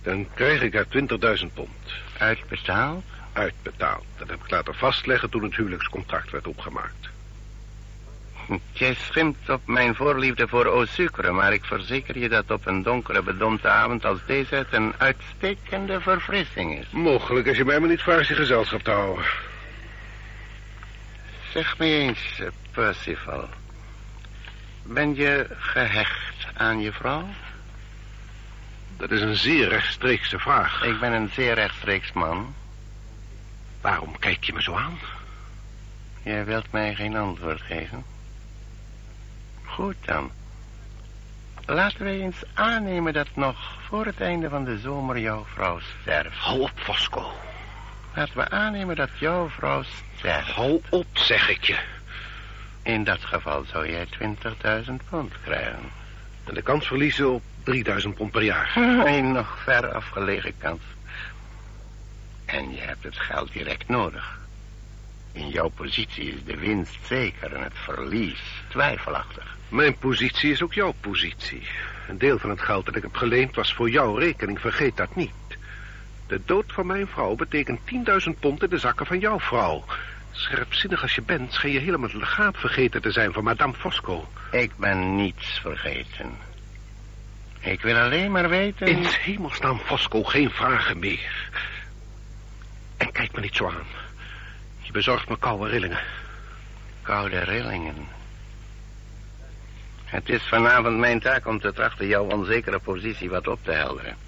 dan 0.04 0.28
krijg 0.34 0.62
ik 0.62 0.74
haar 0.74 0.88
20.000 0.88 1.54
pond. 1.54 1.94
Uitbetaald? 2.18 3.04
Uitbetaald. 3.34 4.06
Dat 4.18 4.30
heb 4.30 4.44
ik 4.44 4.52
laten 4.52 4.76
vastleggen 4.76 5.30
toen 5.30 5.44
het 5.44 5.56
huwelijkscontract 5.56 6.32
werd 6.32 6.48
opgemaakt. 6.48 7.10
Jij 8.72 8.94
schimpt 8.94 9.50
op 9.50 9.62
mijn 9.66 9.96
voorliefde 9.96 10.48
voor 10.48 10.66
Osucre, 10.66 11.32
maar 11.32 11.54
ik 11.54 11.66
verzeker 11.66 12.18
je 12.18 12.30
dat 12.30 12.52
op 12.52 12.66
een 12.66 12.84
donkere, 12.84 13.22
bedompte 13.22 13.68
avond 13.68 14.06
als 14.06 14.20
deze 14.26 14.56
het 14.56 14.74
een 14.74 14.94
uitstekende 14.98 16.02
verfrissing 16.02 16.80
is. 16.80 16.90
Mogelijk 16.92 17.48
als 17.48 17.58
je 17.58 17.66
mij 17.66 17.80
maar 17.80 17.90
niet 17.90 18.02
vraagt 18.02 18.28
je 18.28 18.36
gezelschap 18.36 18.82
te 18.82 18.92
houden. 18.92 19.26
Zeg 21.52 21.78
me 21.78 21.86
eens, 21.86 22.40
eh, 22.40 22.48
Percival. 22.72 23.50
Ben 24.84 25.16
je 25.16 25.48
gehecht 25.58 26.48
aan 26.54 26.82
je 26.82 26.92
vrouw? 26.92 27.28
Dat 28.98 29.12
is 29.12 29.22
een 29.22 29.36
zeer 29.36 29.70
rechtstreekse 29.70 30.40
vraag. 30.40 30.84
Ik 30.84 31.00
ben 31.00 31.12
een 31.12 31.30
zeer 31.34 31.54
rechtstreeks 31.54 32.12
man. 32.12 32.54
Waarom 33.82 34.20
kijk 34.20 34.44
je 34.44 34.54
me 34.54 34.62
zo 34.62 34.76
aan? 34.76 35.00
Jij 36.24 36.46
wilt 36.46 36.72
mij 36.72 36.96
geen 36.96 37.16
antwoord 37.16 37.62
geven. 37.62 38.04
Goed 39.66 39.96
dan. 40.06 40.32
Laten 41.66 42.04
wij 42.04 42.20
eens 42.20 42.44
aannemen 42.54 43.14
dat 43.14 43.36
nog 43.36 43.78
voor 43.88 44.06
het 44.06 44.22
einde 44.22 44.50
van 44.50 44.64
de 44.64 44.80
zomer 44.80 45.20
jouw 45.20 45.46
vrouw 45.54 45.80
sterft. 45.80 46.38
Hou 46.38 46.60
op, 46.60 46.72
Vasco. 46.76 47.32
Laten 48.14 48.38
we 48.38 48.50
aannemen 48.50 48.96
dat 48.96 49.10
jouw 49.20 49.50
vrouw 49.50 49.84
Hou 50.22 50.82
op, 50.90 51.08
zeg 51.14 51.50
ik 51.50 51.64
je. 51.64 51.78
In 52.84 53.04
dat 53.04 53.24
geval 53.24 53.66
zou 53.66 53.90
jij 53.90 54.08
20.000 54.86 54.94
pond 55.10 55.34
krijgen. 55.44 55.92
En 56.44 56.54
de 56.54 56.62
kans 56.62 56.88
verliezen 56.88 57.34
op 57.34 57.42
3000 57.64 58.16
pond 58.16 58.32
per 58.32 58.44
jaar. 58.44 58.72
Een 59.06 59.32
nog 59.32 59.60
ver 59.64 59.94
afgelegen 59.94 60.54
kans. 60.58 60.82
En 62.46 62.74
je 62.74 62.82
hebt 62.82 63.04
het 63.04 63.20
geld 63.20 63.52
direct 63.52 63.88
nodig. 63.88 64.40
In 65.32 65.50
jouw 65.50 65.70
positie 65.70 66.34
is 66.34 66.44
de 66.44 66.58
winst 66.58 66.98
zeker 67.06 67.54
en 67.54 67.64
het 67.64 67.74
verlies 67.76 68.42
twijfelachtig. 68.70 69.58
Mijn 69.70 69.98
positie 69.98 70.52
is 70.52 70.62
ook 70.62 70.74
jouw 70.74 70.94
positie. 71.00 71.68
Een 72.08 72.18
deel 72.18 72.40
van 72.40 72.50
het 72.50 72.62
geld 72.62 72.86
dat 72.86 72.96
ik 72.96 73.02
heb 73.02 73.16
geleend 73.16 73.56
was 73.56 73.74
voor 73.74 73.90
jouw 73.90 74.16
rekening, 74.16 74.60
vergeet 74.60 74.98
dat 74.98 75.16
niet. 75.16 75.32
De 76.28 76.42
dood 76.46 76.66
van 76.68 76.86
mijn 76.86 77.08
vrouw 77.08 77.36
betekent 77.36 77.80
10.000 78.30 78.40
pond 78.40 78.64
in 78.64 78.70
de 78.70 78.78
zakken 78.78 79.06
van 79.06 79.20
jouw 79.20 79.40
vrouw. 79.40 79.86
Scherpzinnig 80.32 81.02
als 81.02 81.16
je 81.16 81.22
bent, 81.22 81.54
schijn 81.54 81.74
je 81.74 81.80
helemaal 81.80 82.10
het 82.10 82.18
legaat 82.18 82.58
vergeten 82.58 83.02
te 83.02 83.12
zijn 83.12 83.34
van 83.34 83.44
Madame 83.44 83.74
Fosco. 83.74 84.28
Ik 84.52 84.72
ben 84.78 85.16
niets 85.16 85.60
vergeten. 85.60 86.38
Ik 87.60 87.82
wil 87.82 87.96
alleen 87.96 88.32
maar 88.32 88.50
weten... 88.50 88.88
In 88.88 89.04
hemelsnaam, 89.04 89.80
Fosco, 89.80 90.24
geen 90.24 90.50
vragen 90.50 91.00
meer. 91.00 91.50
En 92.98 93.12
kijk 93.12 93.34
me 93.34 93.42
niet 93.42 93.56
zo 93.56 93.68
aan. 93.68 93.88
Je 94.80 94.92
bezorgt 94.92 95.30
me 95.30 95.38
koude 95.38 95.70
rillingen. 95.70 96.04
Koude 97.02 97.40
rillingen. 97.40 97.96
Het 100.06 100.30
is 100.30 100.44
vanavond 100.44 100.98
mijn 100.98 101.20
taak 101.20 101.48
om 101.48 101.60
te 101.60 101.74
trachten 101.74 102.08
jouw 102.08 102.24
onzekere 102.24 102.80
positie 102.80 103.30
wat 103.30 103.48
op 103.48 103.60
te 103.64 103.72
helderen. 103.72 104.27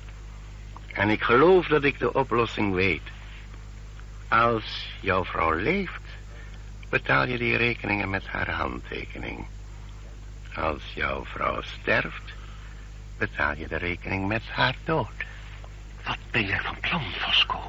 En 0.99 1.09
ik 1.09 1.23
geloof 1.23 1.67
dat 1.67 1.83
ik 1.83 1.99
de 1.99 2.13
oplossing 2.13 2.73
weet. 2.73 3.01
Als 4.27 4.93
jouw 4.99 5.25
vrouw 5.25 5.53
leeft, 5.53 6.01
betaal 6.89 7.27
je 7.27 7.37
die 7.37 7.57
rekeningen 7.57 8.09
met 8.09 8.27
haar 8.27 8.51
handtekening. 8.51 9.45
Als 10.55 10.81
jouw 10.93 11.25
vrouw 11.25 11.61
sterft, 11.61 12.33
betaal 13.17 13.55
je 13.55 13.67
de 13.67 13.75
rekening 13.75 14.27
met 14.27 14.43
haar 14.43 14.75
dood. 14.83 15.25
Wat 16.05 16.17
ben 16.31 16.45
jij 16.45 16.59
van 16.59 16.79
plan, 16.79 17.03
Fosco? 17.11 17.59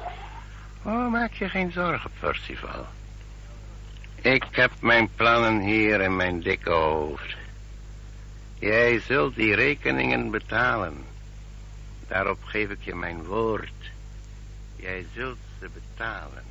Oh, 0.83 1.11
maak 1.11 1.33
je 1.33 1.49
geen 1.49 1.71
zorgen, 1.71 2.11
Percival. 2.19 2.87
Ik 4.21 4.45
heb 4.51 4.71
mijn 4.79 5.09
plannen 5.15 5.59
hier 5.59 6.01
in 6.01 6.15
mijn 6.15 6.41
dikke 6.41 6.71
hoofd. 6.71 7.35
Jij 8.59 8.99
zult 8.99 9.35
die 9.35 9.55
rekeningen 9.55 10.31
betalen. 10.31 11.10
Daarop 12.11 12.43
geef 12.43 12.69
ik 12.69 12.81
je 12.81 12.95
mijn 12.95 13.23
woord. 13.23 13.91
Jij 14.75 15.05
zult 15.13 15.37
ze 15.59 15.69
betalen. 15.73 16.43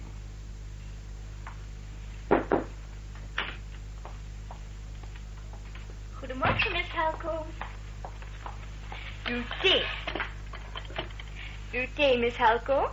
Goedemorgen, 6.13 6.73
Miss 6.73 6.93
Helcom. 6.93 7.47
Uw 9.25 9.43
thee. 9.61 9.85
Uw 11.73 11.87
thee, 11.95 12.19
Miss 12.19 12.37
Helcom. 12.37 12.87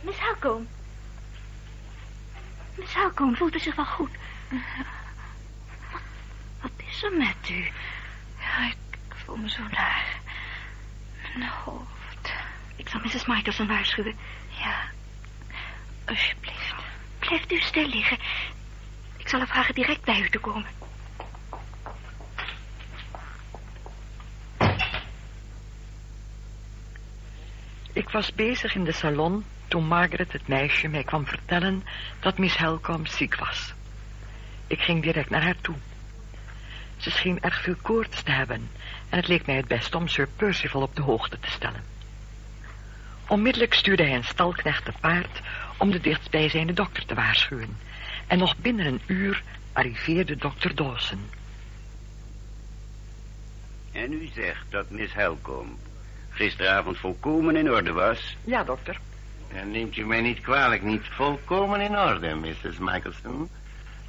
Miss 0.00 0.18
Helcom. 0.18 0.68
Miss 2.74 2.94
Helcom, 2.94 3.36
voelt 3.36 3.54
u 3.54 3.58
zich 3.58 3.74
wel 3.74 3.84
goed? 3.84 4.10
Wat, 5.92 6.00
wat 6.60 6.72
is 6.76 7.02
er 7.02 7.12
met 7.16 7.48
u? 7.50 7.70
Ja, 8.38 8.66
ik 8.66 9.14
voel 9.14 9.36
me 9.36 9.50
zo 9.50 9.62
laag. 9.70 10.21
Mijn 11.34 11.50
hoofd. 11.64 12.32
Ik 12.76 12.88
zal 12.88 13.00
Mrs. 13.00 13.26
Michelson 13.26 13.66
waarschuwen. 13.66 14.16
Ja, 14.48 14.80
alsjeblieft. 16.04 16.74
Blijft 17.18 17.52
u 17.52 17.60
stil 17.60 17.88
liggen. 17.88 18.18
Ik 19.16 19.28
zal 19.28 19.38
haar 19.38 19.48
vragen 19.48 19.74
direct 19.74 20.04
bij 20.04 20.20
u 20.20 20.30
te 20.30 20.38
komen. 20.38 20.70
Ik 27.92 28.08
was 28.08 28.32
bezig 28.32 28.74
in 28.74 28.84
de 28.84 28.92
salon 28.92 29.44
toen 29.68 29.86
Margaret, 29.86 30.32
het 30.32 30.48
meisje, 30.48 30.88
mij 30.88 31.04
kwam 31.04 31.26
vertellen 31.26 31.84
dat 32.20 32.38
Miss 32.38 32.56
Helcom 32.56 33.06
ziek 33.06 33.34
was. 33.34 33.72
Ik 34.66 34.80
ging 34.80 35.02
direct 35.02 35.30
naar 35.30 35.42
haar 35.42 35.60
toe. 35.60 35.76
Ze 36.96 37.10
scheen 37.10 37.40
erg 37.40 37.62
veel 37.62 37.76
koorts 37.82 38.22
te 38.22 38.30
hebben 38.30 38.70
en 39.12 39.18
het 39.18 39.28
leek 39.28 39.46
mij 39.46 39.56
het 39.56 39.68
best 39.68 39.94
om 39.94 40.08
Sir 40.08 40.28
Percival 40.36 40.82
op 40.82 40.96
de 40.96 41.02
hoogte 41.02 41.38
te 41.38 41.50
stellen. 41.50 41.82
Onmiddellijk 43.28 43.74
stuurde 43.74 44.02
hij 44.02 44.14
een 44.14 44.24
stalknecht 44.24 44.84
te 44.84 44.92
paard 45.00 45.40
om 45.78 45.90
de 45.90 46.00
dichtstbijzijnde 46.00 46.72
dokter 46.72 47.06
te 47.06 47.14
waarschuwen. 47.14 47.76
En 48.26 48.38
nog 48.38 48.56
binnen 48.56 48.86
een 48.86 49.00
uur 49.06 49.42
arriveerde 49.72 50.36
dokter 50.36 50.74
Dawson. 50.74 51.30
En 53.92 54.12
u 54.12 54.28
zegt 54.34 54.64
dat 54.70 54.90
Miss 54.90 55.14
Helcom 55.14 55.78
gisteravond 56.30 56.98
volkomen 56.98 57.56
in 57.56 57.70
orde 57.70 57.92
was? 57.92 58.36
Ja, 58.44 58.64
dokter. 58.64 59.00
En 59.54 59.70
neemt 59.70 59.96
u 59.96 60.06
mij 60.06 60.20
niet 60.20 60.40
kwalijk, 60.40 60.82
niet 60.82 61.06
volkomen 61.10 61.80
in 61.80 61.98
orde, 61.98 62.34
Mrs. 62.34 62.78
Michelson. 62.78 63.48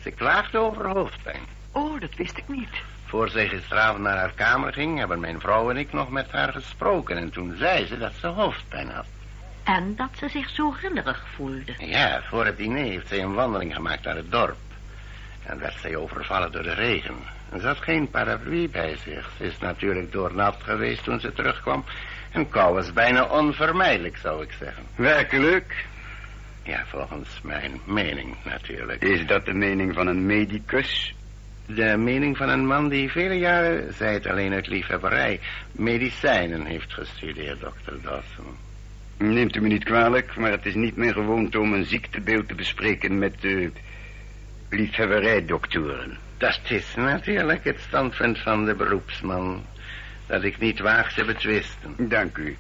Ze 0.02 0.12
klaagde 0.12 0.58
over 0.58 0.88
hoofdpijn. 0.88 1.42
Oh, 1.72 2.00
dat 2.00 2.16
wist 2.16 2.38
ik 2.38 2.48
niet. 2.48 2.93
Voor 3.14 3.30
zij 3.30 3.48
gisteravond 3.48 4.04
naar 4.04 4.18
haar 4.18 4.34
kamer 4.36 4.74
ging, 4.74 4.98
hebben 4.98 5.20
mijn 5.20 5.40
vrouw 5.40 5.70
en 5.70 5.78
ik 5.78 5.94
nog 5.94 6.10
met 6.10 6.32
haar 6.32 6.54
gesproken. 6.54 7.18
En 7.18 7.30
toen 7.30 7.56
zei 7.58 7.86
ze 7.86 7.98
dat 7.98 8.14
ze 8.14 8.28
hoofdpijn 8.28 8.90
had. 8.90 9.06
En 9.64 9.96
dat 9.96 10.10
ze 10.18 10.30
zich 10.30 10.50
zo 10.50 10.72
grillerig 10.72 11.26
voelde. 11.36 11.74
Ja, 11.78 12.22
voor 12.30 12.46
het 12.46 12.58
diner 12.58 12.84
heeft 12.84 13.08
zij 13.08 13.20
een 13.20 13.34
wandeling 13.34 13.74
gemaakt 13.76 14.04
naar 14.04 14.16
het 14.16 14.32
dorp. 14.32 14.58
En 15.44 15.60
werd 15.60 15.76
zij 15.80 15.96
overvallen 15.96 16.52
door 16.52 16.64
de 16.64 16.74
regen. 16.74 17.16
En 17.52 17.60
ze 17.60 17.68
had 17.68 17.78
geen 17.78 18.10
paraplu 18.10 18.70
bij 18.70 18.96
zich. 18.96 19.32
Ze 19.38 19.44
is 19.44 19.58
natuurlijk 19.60 20.12
doornat 20.12 20.56
geweest 20.64 21.04
toen 21.04 21.20
ze 21.20 21.34
terugkwam. 21.34 21.84
En 22.32 22.50
kou 22.50 22.74
was 22.74 22.94
bijna 22.94 23.24
onvermijdelijk, 23.24 24.18
zou 24.18 24.44
ik 24.44 24.52
zeggen. 24.52 24.84
Werkelijk? 24.96 25.86
Ja, 26.64 26.86
volgens 26.86 27.42
mijn 27.42 27.82
mening 27.86 28.36
natuurlijk. 28.44 29.02
Is 29.02 29.26
dat 29.26 29.46
de 29.46 29.54
mening 29.54 29.94
van 29.94 30.08
een 30.08 30.26
medicus? 30.26 31.16
De 31.66 31.98
mening 31.98 32.38
van 32.38 32.50
een 32.50 32.66
man 32.66 32.90
die 32.90 33.12
vele 33.12 33.34
jaren, 33.34 33.94
zij 33.94 34.14
het 34.14 34.28
alleen 34.28 34.54
uit 34.54 34.68
liefhebberij, 34.68 35.40
medicijnen 35.72 36.66
heeft 36.66 36.94
gestudeerd, 36.94 37.60
dokter 37.60 38.02
Dawson. 38.02 38.56
Neemt 39.18 39.56
u 39.56 39.62
me 39.62 39.68
niet 39.68 39.84
kwalijk, 39.84 40.36
maar 40.36 40.52
het 40.52 40.66
is 40.66 40.76
niet 40.76 40.96
mijn 40.96 41.14
gewoonte 41.14 41.60
om 41.60 41.74
een 41.74 41.86
ziektebeeld 41.86 42.48
te 42.48 42.56
bespreken 42.56 43.20
met 43.20 43.36
liefhebberijdoktoren. 44.70 46.18
Dat 46.38 46.60
is 46.70 46.96
natuurlijk 46.96 47.64
het 47.64 47.80
standpunt 47.80 48.40
van 48.40 48.66
de 48.66 48.76
beroepsman, 48.76 49.66
dat 50.26 50.44
ik 50.44 50.60
niet 50.60 50.80
waag 50.80 51.14
te 51.14 51.26
betwisten. 51.26 51.96
Dank 51.98 52.38
u. 52.38 52.58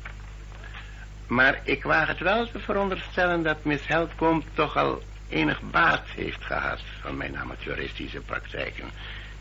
Maar 1.27 1.59
ik 1.63 1.83
waag 1.83 2.07
het 2.07 2.19
wel 2.19 2.47
te 2.51 2.59
veronderstellen 2.59 3.43
dat 3.43 3.63
Miss 3.63 3.87
Helcomb 3.87 4.43
toch 4.53 4.77
al 4.77 5.03
enig 5.29 5.61
baat 5.71 6.07
heeft 6.15 6.45
gehad 6.45 6.79
van 7.01 7.17
mijn 7.17 7.37
amateuristische 7.37 8.19
praktijken. 8.19 8.89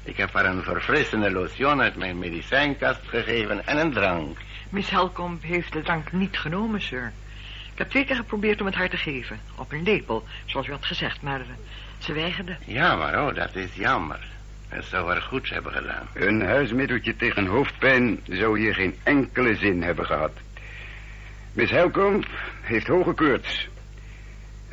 Ik 0.02 0.16
heb 0.16 0.32
haar 0.32 0.44
een 0.44 0.62
verfrissende 0.62 1.30
lotion 1.30 1.80
uit 1.80 1.96
mijn 1.96 2.18
medicijnkast 2.18 3.00
gegeven 3.04 3.66
en 3.66 3.78
een 3.78 3.92
drank. 3.92 4.38
Miss 4.68 4.90
Helcomb 4.90 5.42
heeft 5.42 5.72
de 5.72 5.82
drank 5.82 6.12
niet 6.12 6.38
genomen, 6.38 6.80
sir. 6.80 7.12
Ik 7.72 7.78
heb 7.78 7.90
twee 7.90 8.04
keer 8.04 8.16
geprobeerd 8.16 8.60
om 8.60 8.66
het 8.66 8.74
haar 8.74 8.88
te 8.88 8.96
geven. 8.96 9.40
Op 9.56 9.72
een 9.72 9.82
lepel, 9.82 10.24
zoals 10.44 10.66
u 10.66 10.70
had 10.70 10.86
gezegd, 10.86 11.22
maar 11.22 11.40
eh, 11.40 11.46
ze 11.98 12.12
weigerde. 12.12 12.56
Ja, 12.66 12.96
maar 12.96 13.26
oh, 13.26 13.34
dat 13.34 13.56
is 13.56 13.74
jammer. 13.74 14.30
Dat 14.68 14.84
zou 14.84 15.08
haar 15.08 15.22
goed 15.22 15.48
hebben 15.48 15.72
gedaan. 15.72 16.08
Een 16.14 16.42
huismiddeltje 16.42 17.16
tegen 17.16 17.46
hoofdpijn 17.46 18.20
zou 18.24 18.58
hier 18.58 18.74
geen 18.74 18.94
enkele 19.02 19.56
zin 19.56 19.82
hebben 19.82 20.06
gehad. 20.06 20.32
Miss 21.52 21.70
Helcomb 21.70 22.26
heeft 22.62 22.86
hoge 22.86 23.12
koorts. 23.12 23.68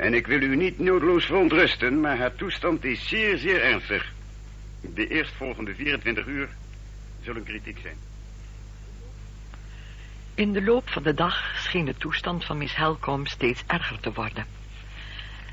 En 0.00 0.14
ik 0.14 0.26
wil 0.26 0.40
u 0.40 0.56
niet 0.56 0.78
noodloos 0.78 1.24
verontrusten, 1.24 2.00
maar 2.00 2.18
haar 2.18 2.34
toestand 2.34 2.84
is 2.84 3.08
zeer, 3.08 3.38
zeer 3.38 3.62
ernstig. 3.62 4.12
De 4.80 5.08
eerstvolgende 5.08 5.74
24 5.74 6.26
uur 6.26 6.48
zullen 7.22 7.44
kritiek 7.44 7.78
zijn. 7.82 7.96
In 10.34 10.52
de 10.52 10.62
loop 10.62 10.88
van 10.90 11.02
de 11.02 11.14
dag 11.14 11.54
scheen 11.56 11.84
de 11.84 11.94
toestand 11.94 12.44
van 12.44 12.58
Miss 12.58 12.76
Helcomb 12.76 13.28
steeds 13.28 13.62
erger 13.66 14.00
te 14.00 14.12
worden. 14.12 14.46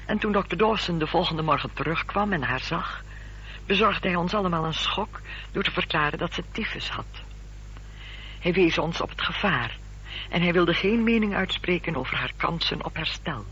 En 0.06 0.18
toen 0.18 0.32
dokter 0.32 0.58
Dawson 0.58 1.00
de 1.00 1.08
volgende 1.08 1.42
morgen 1.42 1.74
terugkwam 1.74 2.34
en 2.34 2.44
haar 2.44 2.62
zag... 2.62 3.04
bezorgde 3.66 4.08
hij 4.08 4.18
ons 4.18 4.34
allemaal 4.34 4.66
een 4.66 4.74
schok 4.74 5.22
door 5.52 5.64
te 5.64 5.72
verklaren 5.72 6.20
dat 6.20 6.34
ze 6.34 6.44
tyfus 6.52 6.90
had. 6.90 7.22
Hij 8.40 8.54
wees 8.54 8.78
ons 8.78 9.02
op 9.02 9.10
het 9.10 9.22
gevaar 9.22 9.78
en 10.30 10.42
hij 10.42 10.54
wilde 10.54 10.74
geen 10.74 11.04
mening 11.04 11.36
uitspreken 11.36 11.96
over 11.96 12.16
haar 12.16 12.34
kansen 12.38 12.86
op 12.86 12.96
herstel. 12.96 13.46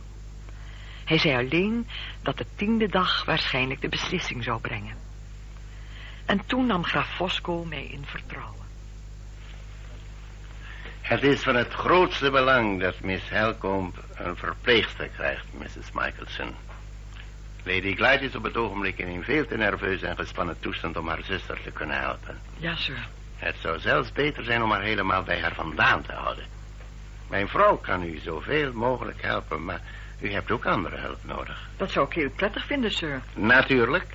Hij 1.05 1.17
zei 1.17 1.35
alleen 1.35 1.87
dat 2.21 2.37
de 2.37 2.45
tiende 2.55 2.87
dag 2.87 3.25
waarschijnlijk 3.25 3.81
de 3.81 3.89
beslissing 3.89 4.43
zou 4.43 4.61
brengen. 4.61 4.97
En 6.25 6.45
toen 6.45 6.65
nam 6.65 6.83
graaf 6.83 7.15
Fosco 7.15 7.63
mij 7.65 7.85
in 7.85 8.05
vertrouwen. 8.05 8.65
Het 11.01 11.23
is 11.23 11.43
van 11.43 11.55
het 11.55 11.73
grootste 11.73 12.31
belang 12.31 12.81
dat 12.81 12.99
Miss 12.99 13.29
Helcomb 13.29 14.03
een 14.13 14.35
verpleegster 14.35 15.07
krijgt, 15.07 15.45
Mrs. 15.51 15.91
Michelson. 15.93 16.55
Lady 17.63 17.95
Glyde 17.95 18.25
is 18.25 18.35
op 18.35 18.43
het 18.43 18.57
ogenblik 18.57 18.97
in 18.97 19.07
een 19.07 19.23
veel 19.23 19.45
te 19.45 19.57
nerveuze 19.57 20.07
en 20.07 20.15
gespannen 20.15 20.59
toestand 20.59 20.97
om 20.97 21.07
haar 21.07 21.23
zuster 21.23 21.61
te 21.63 21.71
kunnen 21.71 21.99
helpen. 21.99 22.39
Ja, 22.57 22.75
sir. 22.75 23.07
Het 23.35 23.55
zou 23.59 23.79
zelfs 23.79 24.11
beter 24.11 24.43
zijn 24.43 24.63
om 24.63 24.71
haar 24.71 24.81
helemaal 24.81 25.23
bij 25.23 25.41
haar 25.41 25.53
vandaan 25.53 26.01
te 26.01 26.11
houden. 26.11 26.45
Mijn 27.27 27.47
vrouw 27.47 27.77
kan 27.77 28.03
u 28.03 28.17
zoveel 28.17 28.73
mogelijk 28.73 29.21
helpen, 29.21 29.65
maar 29.65 29.81
u 30.19 30.31
hebt 30.31 30.51
ook 30.51 30.65
andere 30.65 30.97
hulp 30.97 31.23
nodig. 31.23 31.69
Dat 31.77 31.91
zou 31.91 32.05
ik 32.05 32.13
heel 32.13 32.29
prettig 32.29 32.65
vinden, 32.65 32.91
sir. 32.91 33.21
Natuurlijk. 33.33 34.07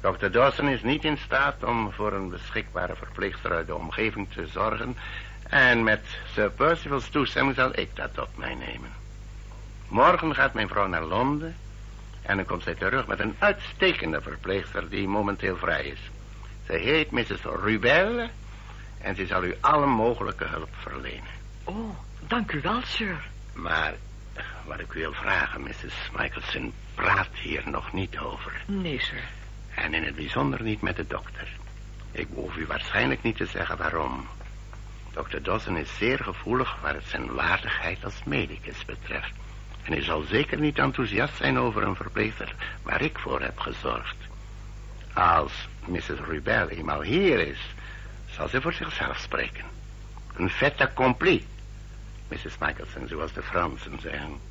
Dr. 0.00 0.26
Dawson 0.30 0.68
is 0.68 0.82
niet 0.82 1.04
in 1.04 1.18
staat 1.18 1.64
om 1.64 1.92
voor 1.92 2.12
een 2.12 2.30
beschikbare 2.30 2.96
verpleegster 2.96 3.52
uit 3.52 3.66
de 3.66 3.74
omgeving 3.74 4.32
te 4.32 4.46
zorgen. 4.46 4.96
En 5.42 5.82
met 5.84 6.00
Sir 6.32 6.50
Percival's 6.50 7.08
toestemming 7.08 7.56
zal 7.56 7.78
ik 7.78 7.96
dat 7.96 8.18
op 8.18 8.36
mij 8.36 8.54
nemen. 8.54 8.90
Morgen 9.88 10.34
gaat 10.34 10.54
mijn 10.54 10.68
vrouw 10.68 10.86
naar 10.86 11.04
Londen. 11.04 11.56
En 12.22 12.36
dan 12.36 12.46
komt 12.46 12.62
zij 12.62 12.74
terug 12.74 13.06
met 13.06 13.20
een 13.20 13.34
uitstekende 13.38 14.20
verpleegster 14.20 14.88
die 14.88 15.08
momenteel 15.08 15.56
vrij 15.56 15.84
is. 15.84 16.00
Zij 16.66 16.78
heet 16.78 17.10
Mrs. 17.10 17.42
Rubel. 17.62 18.28
En 19.00 19.16
ze 19.16 19.26
zal 19.26 19.44
u 19.44 19.54
alle 19.60 19.86
mogelijke 19.86 20.44
hulp 20.44 20.70
verlenen. 20.72 21.30
Oh, 21.64 21.96
dank 22.26 22.52
u 22.52 22.60
wel, 22.60 22.80
sir. 22.82 23.28
Maar 23.52 23.94
wat 24.70 24.80
ik 24.80 24.92
u 24.92 25.00
wil 25.00 25.12
vragen, 25.12 25.62
Mrs. 25.62 26.10
Michelson, 26.16 26.72
praat 26.94 27.28
hier 27.32 27.62
nog 27.70 27.92
niet 27.92 28.18
over. 28.18 28.62
Nee, 28.66 29.00
sir. 29.00 29.22
En 29.74 29.94
in 29.94 30.04
het 30.04 30.14
bijzonder 30.14 30.62
niet 30.62 30.80
met 30.80 30.96
de 30.96 31.06
dokter. 31.06 31.48
Ik 32.12 32.26
hoef 32.34 32.56
u 32.56 32.66
waarschijnlijk 32.66 33.22
niet 33.22 33.36
te 33.36 33.46
zeggen 33.46 33.76
waarom. 33.76 34.26
Dr. 35.12 35.38
Dawson 35.42 35.76
is 35.76 35.96
zeer 35.96 36.18
gevoelig 36.18 36.80
waar 36.80 36.94
het 36.94 37.06
zijn 37.06 37.34
waardigheid 37.34 38.04
als 38.04 38.24
medicus 38.24 38.84
betreft. 38.84 39.32
En 39.82 39.92
hij 39.92 40.02
zal 40.02 40.20
zeker 40.22 40.58
niet 40.58 40.78
enthousiast 40.78 41.36
zijn 41.36 41.58
over 41.58 41.82
een 41.82 41.96
verpleegster 41.96 42.54
waar 42.82 43.02
ik 43.02 43.18
voor 43.18 43.40
heb 43.40 43.58
gezorgd. 43.58 44.16
Als 45.12 45.68
Mrs. 45.86 46.20
Rubel 46.26 46.68
eenmaal 46.68 47.02
hier 47.02 47.46
is, 47.46 47.74
zal 48.30 48.48
ze 48.48 48.60
voor 48.60 48.72
zichzelf 48.72 49.18
spreken. 49.18 49.64
Een 50.36 50.50
fait 50.50 50.80
accompli, 50.80 51.46
Mrs. 52.28 52.58
Michelson, 52.58 53.08
zoals 53.08 53.32
de 53.32 53.42
Fransen 53.42 54.00
zeggen. 54.00 54.49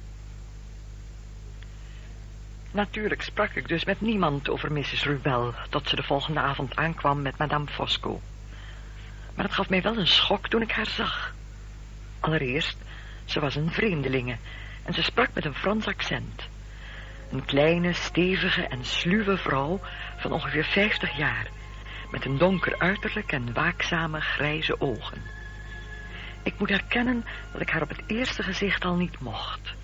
Natuurlijk 2.71 3.21
sprak 3.21 3.53
ik 3.53 3.67
dus 3.67 3.85
met 3.85 4.01
niemand 4.01 4.49
over 4.49 4.71
Mrs. 4.71 5.03
Rubel... 5.03 5.53
tot 5.69 5.89
ze 5.89 5.95
de 5.95 6.03
volgende 6.03 6.39
avond 6.39 6.75
aankwam 6.75 7.21
met 7.21 7.37
Madame 7.37 7.67
Fosco. 7.67 8.21
Maar 9.35 9.45
het 9.45 9.53
gaf 9.53 9.69
mij 9.69 9.81
wel 9.81 9.97
een 9.97 10.07
schok 10.07 10.47
toen 10.47 10.61
ik 10.61 10.71
haar 10.71 10.87
zag. 10.87 11.33
Allereerst, 12.19 12.77
ze 13.25 13.39
was 13.39 13.55
een 13.55 13.71
vreemdelinge... 13.71 14.37
en 14.83 14.93
ze 14.93 15.01
sprak 15.03 15.29
met 15.33 15.45
een 15.45 15.53
Frans 15.55 15.87
accent. 15.87 16.47
Een 17.31 17.45
kleine, 17.45 17.93
stevige 17.93 18.67
en 18.67 18.85
sluwe 18.85 19.37
vrouw 19.37 19.79
van 20.17 20.31
ongeveer 20.31 20.65
vijftig 20.65 21.17
jaar... 21.17 21.47
met 22.11 22.25
een 22.25 22.37
donker 22.37 22.79
uiterlijk 22.79 23.31
en 23.31 23.53
waakzame 23.53 24.21
grijze 24.21 24.81
ogen. 24.81 25.21
Ik 26.43 26.59
moet 26.59 26.69
erkennen 26.69 27.25
dat 27.51 27.61
ik 27.61 27.69
haar 27.69 27.81
op 27.81 27.89
het 27.89 28.03
eerste 28.07 28.43
gezicht 28.43 28.85
al 28.85 28.95
niet 28.95 29.19
mocht... 29.19 29.77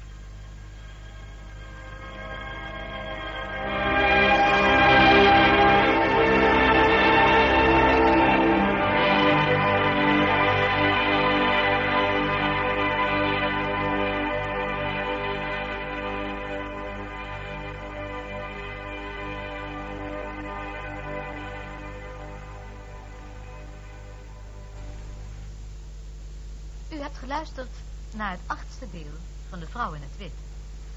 hebt 27.15 27.28
geluisterd 27.28 27.75
naar 28.13 28.32
het 28.32 28.39
achtste 28.45 28.88
deel 28.91 29.13
van 29.49 29.60
De 29.60 29.67
Vrouw 29.67 29.93
in 29.93 30.01
het 30.01 30.17
Wit. 30.17 30.34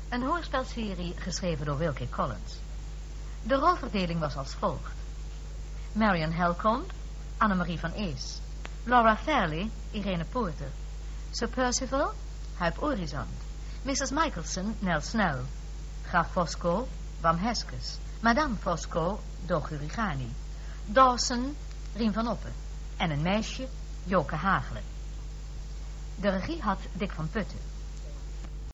Een 0.09 0.23
hoorspelserie 0.23 1.15
geschreven 1.17 1.67
door 1.67 1.79
Wilkie 1.79 2.09
Collins. 2.09 2.59
De 3.43 3.55
rolverdeling 3.55 4.21
was 4.21 4.37
als 4.37 4.55
volgt. 4.55 4.93
Marion 5.93 6.33
Helcomb, 6.33 6.93
Annemarie 7.37 7.79
van 7.79 7.93
Ees. 7.93 8.41
Laura 8.85 9.17
Fairley, 9.17 9.71
Irene 9.91 10.25
Poorter. 10.25 10.69
Sir 11.31 11.49
Percival, 11.49 12.13
Huip 12.55 12.83
Orizant. 12.83 13.43
Mrs. 13.83 14.11
Michelson, 14.11 14.77
Nel 14.79 15.01
Snell. 15.01 15.41
Graf 16.07 16.31
Fosco, 16.31 16.89
Wam 17.21 17.37
Heskes. 17.37 17.99
Madame 18.21 18.57
Fosco, 18.57 19.21
Dogu 19.47 19.77
Rigani. 19.77 20.31
Dawson, 20.85 21.57
Rien 21.95 22.13
van 22.13 22.29
Oppen. 22.29 22.53
En 22.97 23.11
een 23.11 23.23
meisje, 23.23 23.69
Joke 24.05 24.35
Hagelen. 24.35 24.98
De 26.21 26.29
regie 26.29 26.61
had 26.61 26.79
Dick 26.93 27.13
van 27.13 27.29
Putten. 27.29 27.78